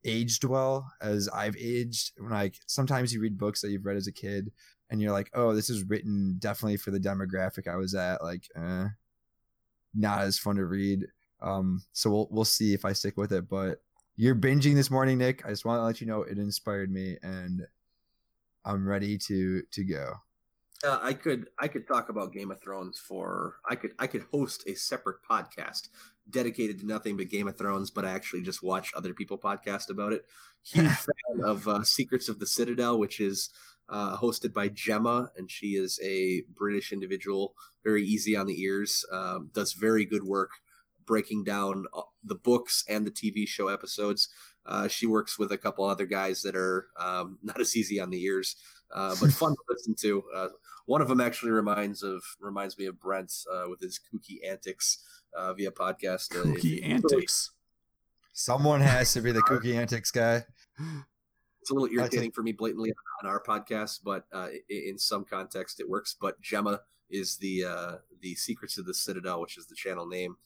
[0.04, 2.12] aged well as I've aged.
[2.18, 4.50] Like sometimes you read books that you've read as a kid,
[4.90, 8.22] and you're like, oh, this is written definitely for the demographic I was at.
[8.22, 8.88] Like, eh,
[9.94, 11.06] not as fun to read.
[11.40, 13.48] Um, so we'll we'll see if I stick with it.
[13.48, 13.82] But
[14.16, 15.44] you're binging this morning, Nick.
[15.44, 17.62] I just want to let you know it inspired me, and
[18.64, 20.14] I'm ready to to go.
[20.84, 24.24] Uh, I could I could talk about Game of Thrones for I could I could
[24.30, 25.88] host a separate podcast
[26.28, 29.90] dedicated to nothing but Game of Thrones, but I actually just watch other people podcast
[29.90, 30.26] about it.
[30.64, 33.50] Huge fan of uh, Secrets of the Citadel, which is
[33.88, 39.04] uh, hosted by Gemma, and she is a British individual, very easy on the ears,
[39.12, 40.50] um, does very good work
[41.06, 44.28] breaking down uh, the books and the TV show episodes.
[44.66, 48.08] Uh, she works with a couple other guys that are um, not as easy on
[48.08, 48.56] the ears,
[48.94, 50.22] uh, but fun to listen to.
[50.34, 50.48] Uh,
[50.86, 55.04] one of them actually reminds of reminds me of Brent uh, with his kooky antics
[55.36, 56.34] uh, via podcast.
[56.34, 57.50] Uh, Kooky antics.
[58.32, 60.44] Someone has to be the kooky antics guy.
[61.60, 62.92] It's a little irritating for me blatantly
[63.22, 66.16] on our podcast, but uh, in some context it works.
[66.20, 70.36] But Gemma is the uh, the Secrets of the Citadel, which is the channel name.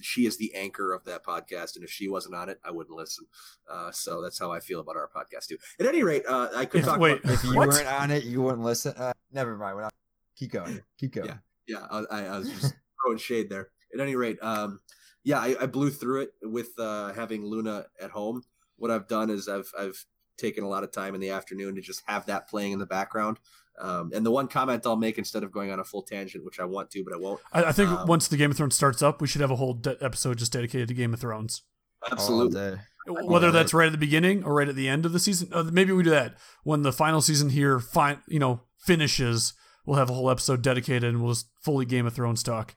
[0.00, 2.96] She is the anchor of that podcast, and if she wasn't on it, I wouldn't
[2.96, 3.26] listen.
[3.70, 5.56] Uh, so that's how I feel about our podcast too.
[5.80, 7.00] At any rate, uh, I could If- talk.
[7.00, 7.68] wait, about, If you What?
[7.68, 8.94] weren't on it, you wouldn't listen.
[8.96, 9.76] Uh, never mind.
[9.76, 9.94] We're not.
[10.36, 10.80] Keep going.
[10.98, 11.28] Keep going.
[11.28, 11.38] Yeah.
[11.66, 13.70] yeah, I, I I was just throwing shade there.
[13.94, 14.80] At any rate, um,
[15.24, 18.42] yeah, I, I blew through it with uh, having Luna at home.
[18.76, 20.04] What I've done is I've I've
[20.38, 22.86] taken a lot of time in the afternoon to just have that playing in the
[22.86, 23.38] background.
[23.78, 26.58] Um, and the one comment I'll make instead of going on a full tangent, which
[26.58, 27.40] I want to, but I won't.
[27.52, 29.56] I, I think Um, once the Game of Thrones starts up, we should have a
[29.56, 31.62] whole de- episode just dedicated to Game of Thrones.
[32.10, 32.78] Absolutely.
[33.06, 35.62] Whether that's right at the beginning or right at the end of the season, uh,
[35.62, 39.54] maybe we do that when the final season here, fine, you know, finishes.
[39.86, 42.76] We'll have a whole episode dedicated, and we'll just fully Game of Thrones talk.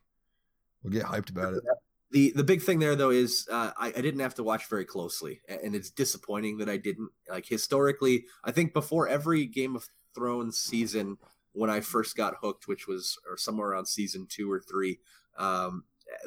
[0.83, 1.63] We'll get hyped about it.
[2.11, 4.85] The the big thing there though is uh, I, I didn't have to watch very
[4.85, 9.87] closely and it's disappointing that i didn't like historically i think before every game of
[10.13, 11.17] thrones season
[11.53, 14.99] when i first got hooked which was or somewhere around season two or three
[15.37, 15.83] um,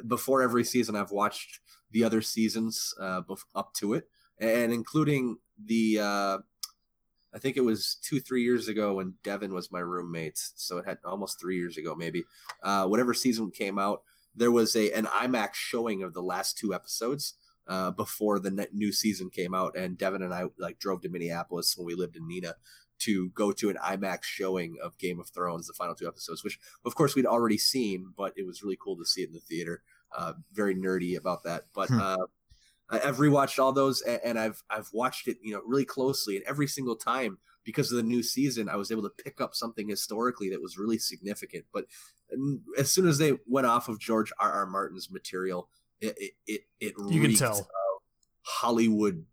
[0.07, 1.59] before every season i've watched
[1.91, 3.21] the other seasons uh,
[3.53, 4.09] up to it
[4.39, 6.37] and including the uh,
[7.33, 10.85] i think it was two three years ago when devin was my roommate so it
[10.85, 12.23] had almost three years ago maybe
[12.63, 14.01] uh, whatever season came out
[14.35, 17.35] there was a an IMAX showing of the last two episodes
[17.67, 21.75] uh, before the new season came out, and Devin and I like drove to Minneapolis
[21.77, 22.55] when we lived in Nina
[22.97, 26.59] to go to an IMAX showing of Game of Thrones, the final two episodes, which
[26.85, 29.39] of course we'd already seen, but it was really cool to see it in the
[29.39, 29.81] theater.
[30.15, 31.89] Uh, very nerdy about that, but.
[31.89, 31.99] Hmm.
[31.99, 32.17] Uh,
[32.87, 36.67] I've rewatched all those, and I've I've watched it, you know, really closely, and every
[36.67, 40.49] single time because of the new season, I was able to pick up something historically
[40.51, 41.65] that was really significant.
[41.73, 41.85] But
[42.77, 44.51] as soon as they went off of George R.
[44.51, 44.65] R.
[44.65, 45.67] Martin's material,
[45.99, 47.67] it it it, it You can tell.
[48.43, 49.25] Hollywood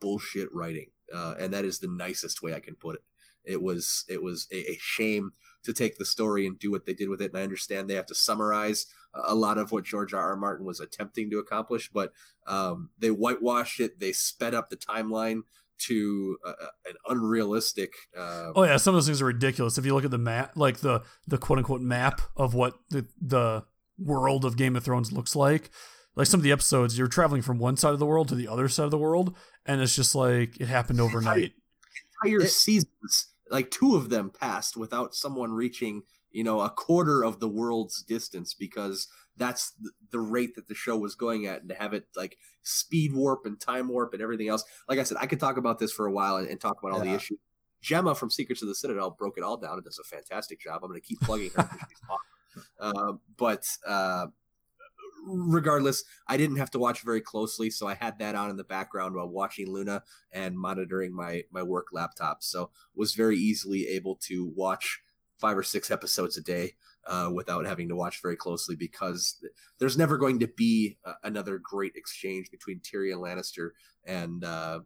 [0.00, 3.02] bullshit writing, uh, and that is the nicest way I can put it.
[3.44, 5.32] It was it was a, a shame
[5.62, 7.94] to take the story and do what they did with it, and I understand they
[7.94, 10.20] have to summarize a- a lot of what George R.
[10.30, 10.36] R.
[10.36, 12.12] Martin was attempting to accomplish, but
[12.46, 14.00] um, they whitewashed it.
[14.00, 15.42] They sped up the timeline
[15.88, 16.52] to uh,
[16.88, 17.92] an unrealistic.
[18.16, 19.78] Uh, Oh yeah, some of those things are ridiculous.
[19.78, 23.06] If you look at the map, like the the quote unquote map of what the
[23.20, 23.64] the
[23.98, 25.70] world of Game of Thrones looks like,
[26.16, 28.48] like some of the episodes, you're traveling from one side of the world to the
[28.48, 31.52] other side of the world, and it's just like it happened overnight.
[32.24, 37.22] entire It- seasons, like two of them passed without someone reaching, you know, a quarter
[37.24, 39.08] of the world's distance because
[39.40, 39.72] that's
[40.10, 43.46] the rate that the show was going at, and to have it like speed warp
[43.46, 44.62] and time warp and everything else.
[44.86, 46.92] Like I said, I could talk about this for a while and, and talk about
[46.92, 47.38] all the issues.
[47.80, 50.80] Gemma from Secrets of the Citadel broke it all down and does a fantastic job.
[50.82, 51.68] I'm going to keep plugging her.
[51.88, 52.66] she's awesome.
[52.78, 54.26] Uh, but uh,
[55.26, 58.64] regardless, I didn't have to watch very closely, so I had that on in the
[58.64, 62.42] background while watching Luna and monitoring my my work laptop.
[62.42, 65.00] So was very easily able to watch
[65.38, 66.74] five or six episodes a day
[67.06, 69.42] uh, without having to watch very closely because
[69.78, 73.70] there's never going to be uh, another great exchange between Tyrion Lannister
[74.04, 74.80] and uh,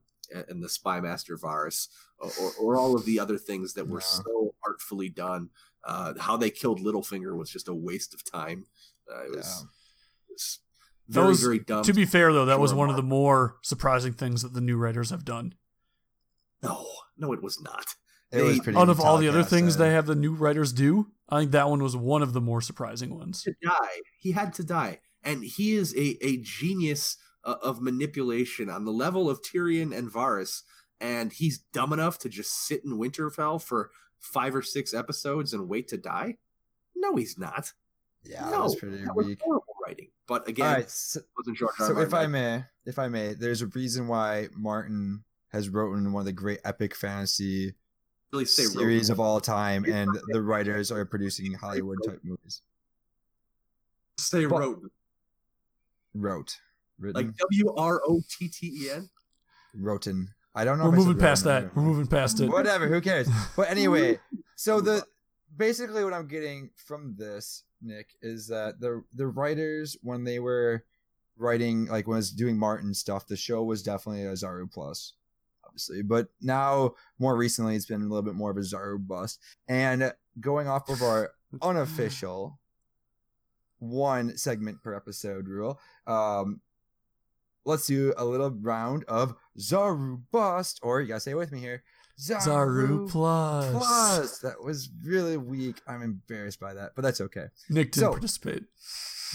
[0.49, 1.89] and the spy master Varys
[2.19, 4.05] or, or, all of the other things that were No.
[4.25, 5.51] so artfully done.
[5.87, 8.65] Uh, how they killed Littlefinger was just a waste of time.
[9.13, 9.67] Uh, it was, Yeah.
[10.29, 10.59] it was
[11.09, 11.85] very was- very dumb.
[11.85, 14.77] to be fair though, that was one of the more surprising things that the new
[14.79, 15.55] writers have done.
[16.63, 16.87] no,
[17.19, 17.97] no, it was not.
[18.35, 20.73] It was They- pretty Out of all the other things they have the new writers
[20.73, 23.43] do, I think that one was one of the more surprising ones.
[23.43, 24.01] to die.
[24.19, 28.91] He had to die, and he is a a genius uh, of manipulation on the
[28.93, 30.63] level of Tyrion and Varys.
[31.01, 35.69] And he's dumb enough to just sit in Winterfell for five or six episodes and
[35.69, 36.39] wait to die.
[36.97, 37.73] No, he's not.
[38.23, 39.41] Yeah, that was pretty that was weak.
[39.43, 40.09] horrible writing.
[40.27, 41.89] But again, right, so, wasn't George R.
[41.89, 46.23] so if I may, if I may, there's a reason why Martin has written one
[46.23, 47.75] of the great epic fantasy
[48.35, 52.63] really say series wrote, of all time, and the writers are producing Hollywood type movies.
[54.19, 54.91] say but- wrote
[56.17, 56.61] Wrote,
[57.01, 59.11] written, like W R O T T E N.
[59.77, 60.29] Roten.
[60.55, 60.85] I don't know.
[60.85, 61.61] We're if I said moving past that.
[61.63, 62.49] don't We're moving past it.
[62.49, 62.87] Whatever.
[62.87, 63.29] Who cares?
[63.57, 64.21] But anyway,
[64.55, 65.05] so the
[65.57, 70.85] basically, what I'm getting from this, Nick, is that the the writers when they were
[71.37, 75.15] writing, like when I was doing Martin stuff, the show was definitely a Zaru plus,
[75.75, 76.03] obviously.
[76.03, 79.41] But now, more recently, it's been a little bit more of a Zaru bust.
[79.69, 82.59] And going off of our unofficial
[83.79, 86.61] one segment per episode rule, um,
[87.65, 91.59] let's do a little round of Zaru bust, or you gotta say it with me
[91.61, 91.83] here.
[92.21, 93.73] Zaru plus.
[93.73, 94.39] Plus.
[94.39, 95.81] That was really weak.
[95.89, 97.47] I'm embarrassed by that, but that's okay.
[97.69, 98.65] Nick didn't So- participate.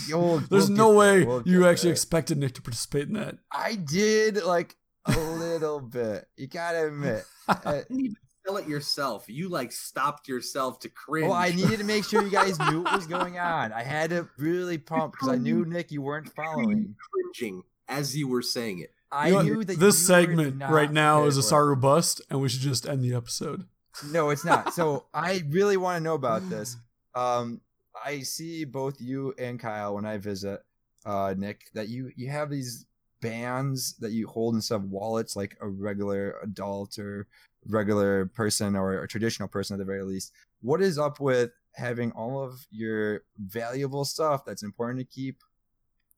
[0.08, 1.28] You'll- There's we'll no way there.
[1.28, 1.94] We'll you actually there.
[1.96, 3.36] expected Nick to participate in that.
[3.52, 4.78] I did like
[5.16, 6.26] a little bit.
[6.38, 7.24] You gotta admit.
[7.48, 9.26] Uh, didn't even tell it yourself.
[9.28, 11.28] You like stopped yourself to cringe.
[11.28, 13.72] well, I needed to make sure you guys knew what was going on.
[13.74, 16.96] I had to really pump because I knew Nick, you weren't following.
[17.34, 18.92] cringing as you were saying it.
[19.12, 21.50] I You know, knew that this you segment right now is a prepared.
[21.50, 23.66] Saru bust, and we should just end the episode.
[24.12, 24.74] No, it's not.
[24.74, 26.78] So I really want to know about this.
[27.16, 27.60] Um,
[28.06, 30.62] I see both you and Kyle when I visit
[31.08, 32.86] uh, Nick that you you have these
[33.22, 37.28] bands that you hold instead of wallets like a regular adult or
[37.68, 40.32] regular person or a traditional person at the very least.
[40.62, 45.44] What is up with having all of your valuable stuff that's important to keep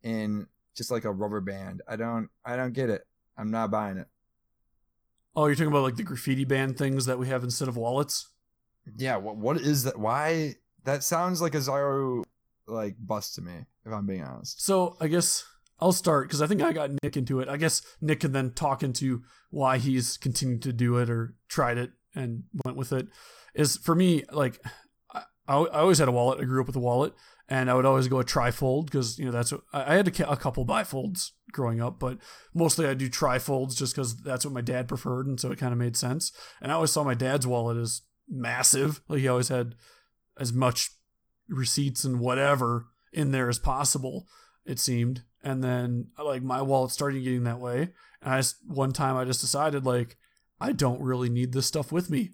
[0.04, 1.82] in just like a rubber band?
[1.88, 3.06] I don't I don't get it.
[3.38, 4.08] I'm not buying it.
[5.36, 8.28] Oh, you're talking about like the Grifiti band things that we have instead of wallets?
[8.98, 9.98] Yeah, what what is that?
[9.98, 12.24] Why that sounds like a Zaru
[12.68, 14.64] like bust to me, if I'm being honest.
[14.64, 15.46] So I guess
[15.82, 17.50] I'll start because I think I got Nick into it.
[17.50, 21.78] I guess Nick can then talk into why he's continued to do it or tried
[21.78, 23.08] it and went with it.
[23.56, 24.62] Is for me like
[25.14, 26.40] I, I always had a wallet.
[26.40, 27.14] I grew up with a wallet,
[27.50, 30.32] and I would always go a trifold because you know that's what I had a,
[30.32, 32.20] a couple bifolds growing up, but
[32.54, 35.74] mostly I do trifolds just because that's what my dad preferred, and so it kind
[35.74, 36.32] of made sense.
[36.62, 39.02] And I always saw my dad's wallet as massive.
[39.08, 39.76] Like he always had
[40.40, 40.92] as much
[41.50, 44.26] receipts and whatever in there as possible
[44.66, 47.90] it seemed and then like my wallet started getting that way.
[48.22, 50.18] And i just one time i just decided like
[50.60, 52.32] i don't really need this stuff with me.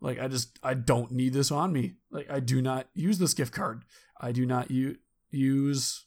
[0.00, 1.94] Like i just i don't need this on me.
[2.10, 3.84] Like i do not use this gift card.
[4.20, 4.98] I do not u-
[5.30, 6.06] use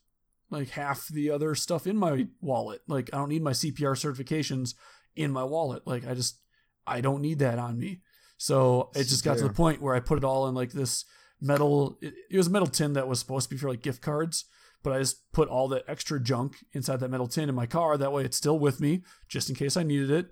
[0.50, 2.82] like half the other stuff in my wallet.
[2.88, 4.76] Like i don't need my cpr certifications
[5.16, 5.86] in my wallet.
[5.86, 6.40] Like i just
[6.86, 8.02] i don't need that on me.
[8.38, 11.06] So it just got to the point where i put it all in like this
[11.40, 14.02] metal it, it was a metal tin that was supposed to be for like gift
[14.02, 14.46] cards
[14.84, 17.98] but I just put all that extra junk inside that metal tin in my car.
[17.98, 20.28] That way it's still with me just in case I needed it.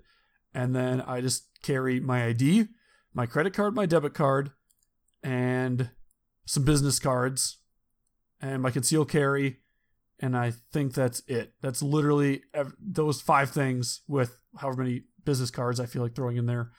[0.54, 2.68] And then I just carry my ID,
[3.12, 4.52] my credit card, my debit card,
[5.22, 5.90] and
[6.46, 7.58] some business cards,
[8.40, 9.58] and my conceal carry.
[10.18, 11.52] And I think that's it.
[11.60, 16.38] That's literally ev- those five things with however many business cards I feel like throwing
[16.38, 16.70] in there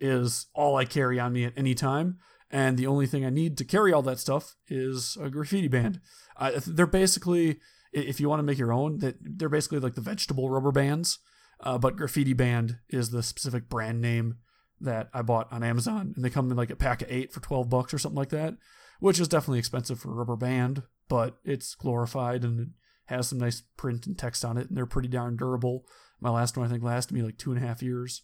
[0.00, 2.18] is all I carry on me at any time.
[2.50, 6.00] And the only thing I need to carry all that stuff is a Grifiti band.
[6.36, 7.60] Uh, they're basically,
[7.92, 11.18] if you want to make your own, that they're basically like the vegetable rubber bands.
[11.60, 14.38] Uh, but Grifiti band is the specific brand name
[14.80, 17.40] that I bought on Amazon, and they come in like a pack of eight for
[17.40, 18.54] twelve bucks or something like that,
[19.00, 22.68] which is definitely expensive for a rubber band, but it's glorified and it
[23.06, 25.84] has some nice print and text on it, and they're pretty darn durable.
[26.20, 28.22] My last one I think lasted me like two and a half years.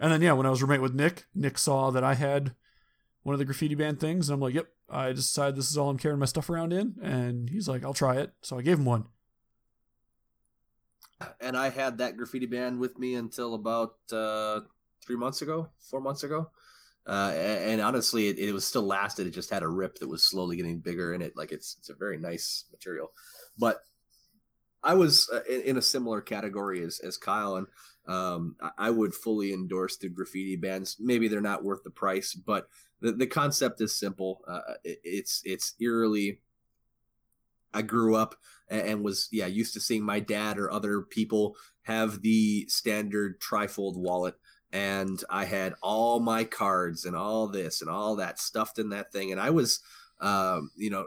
[0.00, 2.54] And then yeah, when I was roommate with Nick, Nick saw that I had
[3.22, 5.78] one of the Grifiti band things, and I'm like, yep, I just decided this is
[5.78, 8.32] all I'm carrying my stuff around in, and he's like, I'll try it.
[8.42, 9.06] So I gave him one.
[11.40, 14.60] and I had that Grifiti band with me until about uh,
[15.04, 16.50] three months ago, four months ago.
[17.06, 19.26] Uh, and, honestly, it, it was still lasted.
[19.26, 21.36] It just had a rip that was slowly getting bigger in it.
[21.36, 23.12] Like it's it's a very nice material.
[23.58, 23.80] But
[24.84, 27.66] I was uh, in, in a similar category as as Kyle, and
[28.06, 30.96] um, I would fully endorse the Grifiti bands.
[31.00, 32.68] Maybe they're not worth the price, but
[33.02, 34.40] the, the concept is simple.
[34.46, 36.38] Uh, it, it's it's eerily.
[37.74, 38.36] I grew up
[38.68, 43.96] and was yeah used to seeing my dad or other people have the standard trifold
[43.96, 44.34] wallet
[44.72, 49.12] and i had all my cards and all this and all that stuffed in that
[49.12, 49.80] thing and i was
[50.20, 51.04] um, you know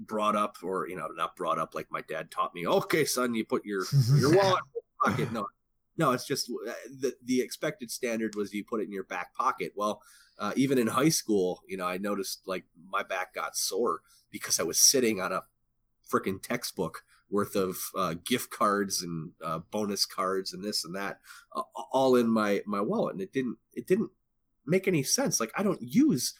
[0.00, 3.34] brought up or you know not brought up like my dad taught me okay son
[3.34, 3.84] you put your
[4.16, 5.46] your wallet in your pocket no
[5.96, 9.34] no it's just uh, the the expected standard was you put it in your back
[9.34, 9.72] pocket.
[9.74, 10.02] Well
[10.38, 14.60] uh, even in high school you know i noticed like my back got sore because
[14.60, 15.42] i was sitting on a
[16.10, 21.18] freaking textbook worth of uh, gift cards and uh, bonus cards and this and that
[21.90, 24.10] all in my my wallet and it didn't it didn't
[24.66, 25.40] make any sense.
[25.40, 26.34] Like i don't use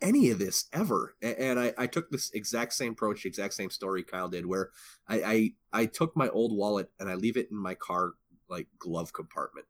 [0.00, 1.14] any of this ever.
[1.22, 4.70] And i i took this exact same approach exact same story kyle did where
[5.08, 8.12] i i, I took my old wallet and i leave it in my car
[8.52, 9.66] like glove compartment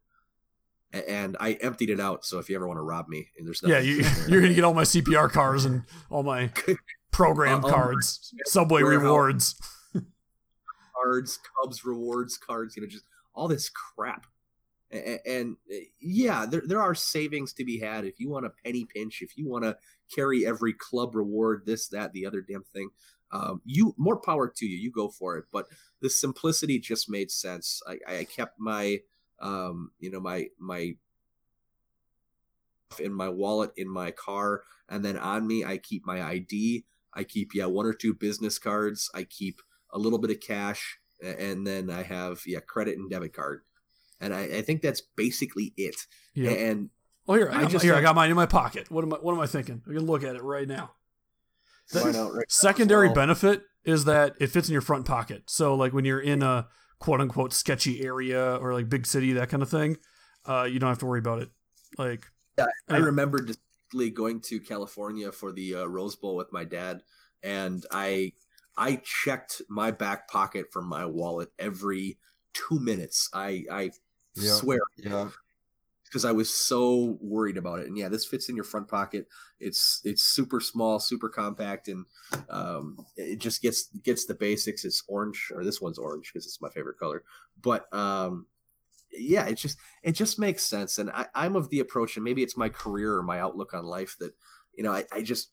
[0.93, 3.63] And I emptied it out, so if you ever want to rob me, and there's
[3.65, 4.29] Yeah, nothing you, there.
[4.29, 6.51] you're gonna get all my CPR cards and all my
[7.11, 9.55] program Uh, cards, Subway rewards.
[10.95, 13.05] cards, Cubs rewards cards, you know, just
[13.35, 14.27] all this crap.
[14.91, 18.51] And, and uh, yeah, there, there are savings to be had if you want a
[18.65, 19.77] penny pinch, if you want to
[20.15, 22.91] carry every club reward, this, that, the other damn thing.
[23.33, 24.77] Um, you more power to you.
[24.77, 25.45] You go for it.
[25.53, 25.67] But
[26.01, 27.83] the simplicity just made sense.
[27.87, 28.99] I, I kept my,
[29.41, 30.95] um, you know, my my
[33.01, 36.85] in my wallet in my car, and then on me I keep my ID.
[37.15, 39.11] I keep yeah one or two business cards.
[39.15, 39.61] I keep
[39.91, 43.63] a little bit of cash, and then I have yeah credit and debit card,
[44.21, 45.97] and I, I think that's basically it.
[46.35, 46.51] Yeah.
[46.51, 46.91] And
[47.29, 48.91] Oh here, I, I just here I got mine in my pocket.
[48.91, 49.17] What am I?
[49.19, 49.83] What am I thinking?
[49.87, 50.91] We can look at it right now.
[51.91, 53.15] The right secondary well.
[53.15, 55.45] benefit is that it fits in your front pocket.
[55.49, 56.69] So like when you're in a
[56.99, 59.97] quote unquote sketchy area or like big city, that kind of thing,
[60.47, 61.51] uh, you don't have to worry about it.
[61.99, 62.27] Like
[62.59, 62.97] I Yeah.
[62.99, 67.03] remember distinctly going to California for the uh, Rose Bowl with my dad,
[67.43, 68.33] and I
[68.77, 72.19] I checked my back pocket for my wallet every
[72.55, 73.29] two minutes.
[73.35, 73.91] I I
[74.35, 74.53] Yeah.
[74.55, 75.29] swear Yeah.
[76.13, 77.87] Because I was so worried about it.
[77.87, 79.29] And yeah, this fits in your front pocket.
[79.59, 82.05] It's it's super small, super compact, and
[82.51, 84.85] um, it just gets gets the basics.
[84.85, 87.25] It's orange, or this one's orange because it's my favorite color.
[87.63, 88.47] But um,
[89.11, 90.99] yeah, it just it just makes sense.
[90.99, 93.87] And I, I'm of the approach, and maybe it's my career or my outlook on
[93.87, 94.35] life that
[94.75, 95.51] you know I, I just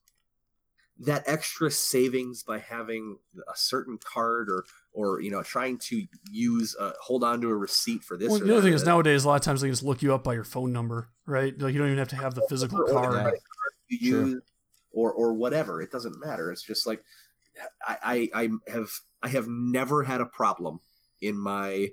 [1.00, 6.76] that extra savings by having a certain card or or you know trying to use
[6.78, 8.28] uh, hold on to a receipt for this.
[8.28, 10.02] well, or the other that, thing is nowadays a lot of times they just look
[10.02, 11.58] you up by your phone number, right?
[11.58, 13.12] Like you don't even have to have the physical or card.
[13.12, 13.40] credit card
[13.88, 14.26] you Sure.
[14.26, 14.42] use
[14.92, 17.02] or or whatever it doesn't matter it's just like
[17.86, 18.90] I, I i have
[19.22, 20.80] i have never had a problem
[21.20, 21.90] in my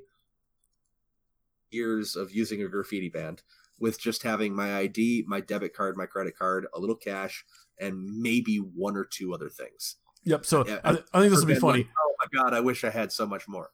[1.69, 3.41] years of using a Grifiti band
[3.79, 7.45] with just having my id my debit card my credit card a little cash
[7.79, 10.45] and maybe one or two other things Yep.
[10.45, 11.79] So Yeah, I, I think this will be funny.
[11.79, 13.69] like, oh my god i wish i had so much more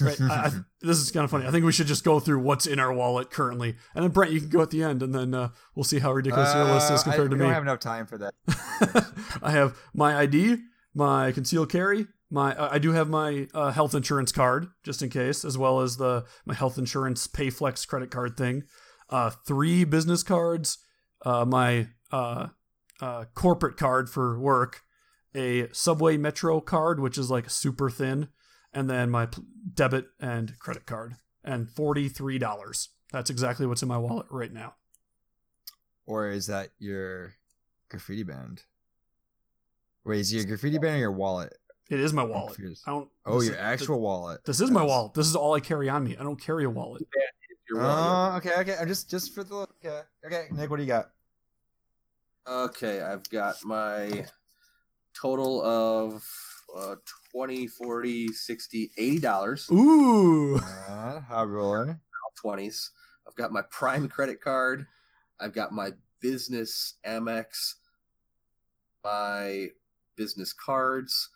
[0.00, 0.18] Right.
[0.22, 0.50] I, I,
[0.80, 1.46] this is kind of funny.
[1.46, 4.32] I think we should just go through what's in our wallet currently, and then Brent,
[4.32, 6.90] you can go at the end, and then uh, we'll see how ridiculous your list
[6.90, 8.32] is Uh, I- compared we to don't have enough time for that.
[9.42, 10.56] I have my ID,
[10.94, 15.10] my concealed carry, my uh, I do have my uh, health insurance card just in
[15.10, 18.62] case, as well as the my health insurance PayFlex credit card thing.
[19.10, 20.78] Uh, three business cards,
[21.26, 21.88] uh, my
[23.02, 24.82] uh, corporate card for work,
[25.34, 28.28] a Subway Metro card which is like super thin,
[28.72, 29.42] and then my p-
[29.74, 32.90] debit and credit card, and forty three dollars.
[33.10, 34.74] That's exactly what's in my wallet right now.
[36.06, 37.34] Or is that your
[37.90, 38.62] Grifiti band?
[40.04, 41.54] Wait, is it your Grifiti band or your wallet?
[41.90, 42.56] It is my wallet.
[42.86, 43.08] I don't.
[43.26, 44.44] Oh, your is- actual wallet.
[44.44, 45.14] This is my wallet.
[45.14, 46.16] This is all I carry on me.
[46.16, 47.02] I don't carry a wallet.
[47.68, 48.32] Your wallet.
[48.32, 48.76] Oh, okay, okay.
[48.80, 50.46] I'm just just for the okay, okay.
[50.52, 51.10] Nick, what do you got?
[52.46, 54.26] Okay, I've got my
[55.14, 56.24] total of
[56.76, 56.96] uh,
[57.32, 59.68] 20, 40, 60, 80 dollars.
[59.70, 60.56] Ooh.
[60.56, 62.00] Uh, hot roller.
[62.42, 62.90] 20s.
[63.28, 64.86] I've got my Prime credit card.
[65.40, 67.74] I've got my business Amex,
[69.04, 69.68] my
[70.16, 71.28] business cards.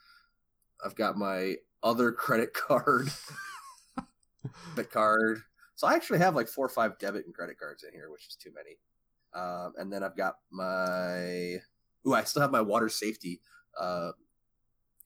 [0.84, 3.10] I've got my other credit card,
[4.76, 5.42] debit card.
[5.74, 8.26] So I actually have like four or five debit and credit cards in here, which
[8.28, 8.78] is too many.
[9.36, 11.56] Um, and then I've got my.
[12.06, 13.40] Ooh, I still have my water safety.
[13.78, 14.12] Uh,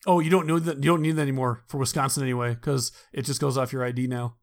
[0.06, 0.76] Oh, you don't know that.
[0.76, 4.06] You don't need that anymore for Wisconsin anyway, because it just goes off your ID
[4.06, 4.36] now.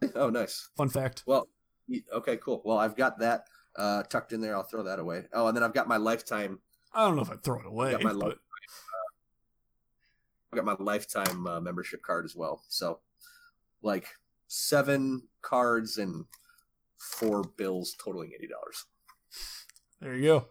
[0.14, 0.70] oh, nice.
[0.74, 1.22] Fun fact.
[1.26, 1.48] Well,
[2.14, 2.62] okay, cool.
[2.64, 3.44] Well, I've got that
[3.76, 4.56] uh, tucked in there.
[4.56, 5.24] I'll throw that away.
[5.34, 6.60] Oh, and then I've got my lifetime.
[6.94, 7.90] I don't know if I'd throw it away.
[7.92, 8.34] got my but- lo-
[10.52, 12.62] I've got my lifetime uh, membership card as well.
[12.68, 13.00] So,
[13.82, 14.06] like
[14.46, 16.24] seven cards and
[16.98, 18.84] four bills totaling eighty dollars.
[20.00, 20.46] there you go.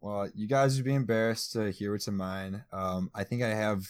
[0.00, 2.64] Well, you guys would be embarrassed to hear what's in mine.
[2.72, 3.82] Um, I think I have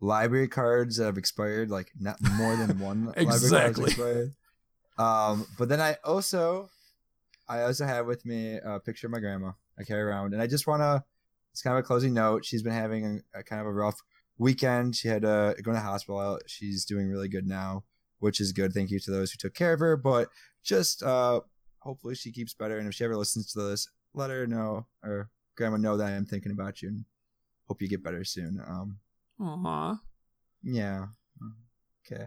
[0.00, 3.84] library cards that have expired, like not more than one library card Exactly.
[3.86, 4.34] expired.
[4.98, 6.70] Um, but then I also,
[7.48, 10.46] I also have with me a picture of my grandma I carry around, and I
[10.46, 11.04] just want to.
[11.52, 12.44] It's kind of a closing note.
[12.44, 14.02] She's been having a, a kind of a rough
[14.36, 14.94] weekend.
[14.94, 16.38] She had to go to the hospital.
[16.46, 17.84] She's doing really good now,
[18.18, 18.72] which is good.
[18.72, 19.96] Thank you to those who took care of her.
[19.96, 20.28] But
[20.62, 21.40] just uh,
[21.80, 22.78] hopefully she keeps better.
[22.78, 26.26] And if she ever listens to this, let her know or grandma know that I'm
[26.26, 27.04] thinking about you and
[27.68, 28.60] hope you get better soon.
[28.66, 28.98] Um,
[29.40, 29.96] Aw,
[30.62, 31.06] yeah.
[32.10, 32.26] Okay.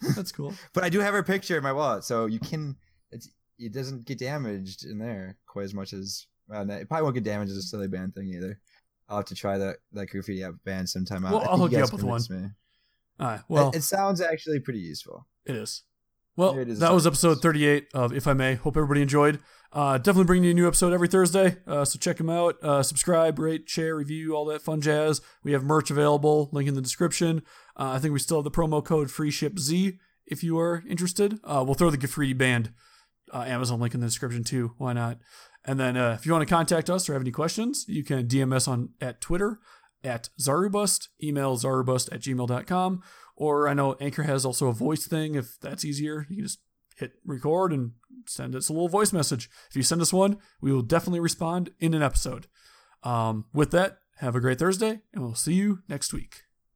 [0.16, 0.54] that's cool.
[0.72, 2.76] But I do have her picture in my wallet, so you can.
[3.10, 3.28] It's,
[3.58, 6.26] it doesn't get damaged in there quite as much as.
[6.48, 8.58] Well, it probably won't get damaged as a silly band thing either.
[9.08, 11.22] I'll have to try that that graffiti app band sometime.
[11.22, 12.20] Well, I I'll hook you up with one.
[12.30, 12.48] Me.
[13.22, 13.40] All right.
[13.48, 15.28] Well, it, it sounds actually pretty useful.
[15.46, 15.84] it is.
[16.34, 18.54] Well, it is, that was episode 38 of If I May.
[18.54, 19.38] Hope everybody enjoyed.
[19.72, 21.58] Uh, definitely bringing you a new episode every Thursday.
[21.66, 22.56] Uh, so check them out.
[22.62, 25.20] Uh, subscribe, rate, share, review, all that fun jazz.
[25.44, 26.48] We have merch available.
[26.50, 27.42] Link in the description.
[27.76, 31.38] Uh, I think we still have the promo code FreeShipZ if you are interested.
[31.44, 32.72] Uh, we'll throw the Grifiti Band
[33.32, 34.72] uh, Amazon link in the description too.
[34.78, 35.18] Why not?
[35.64, 38.26] And then uh, if you want to contact us or have any questions, you can
[38.26, 39.60] DM us on at Twitter
[40.04, 43.02] at Zarubust, email zarubust at gmail.com.
[43.36, 45.34] Or I know Anchor has also a voice thing.
[45.34, 46.60] If that's easier, you can just
[46.96, 47.92] hit record and
[48.26, 49.48] send us a little voice message.
[49.70, 52.46] If you send us one, we will definitely respond in an episode.
[53.02, 56.51] Um, with that, have a great Thursday, and we'll see you next week.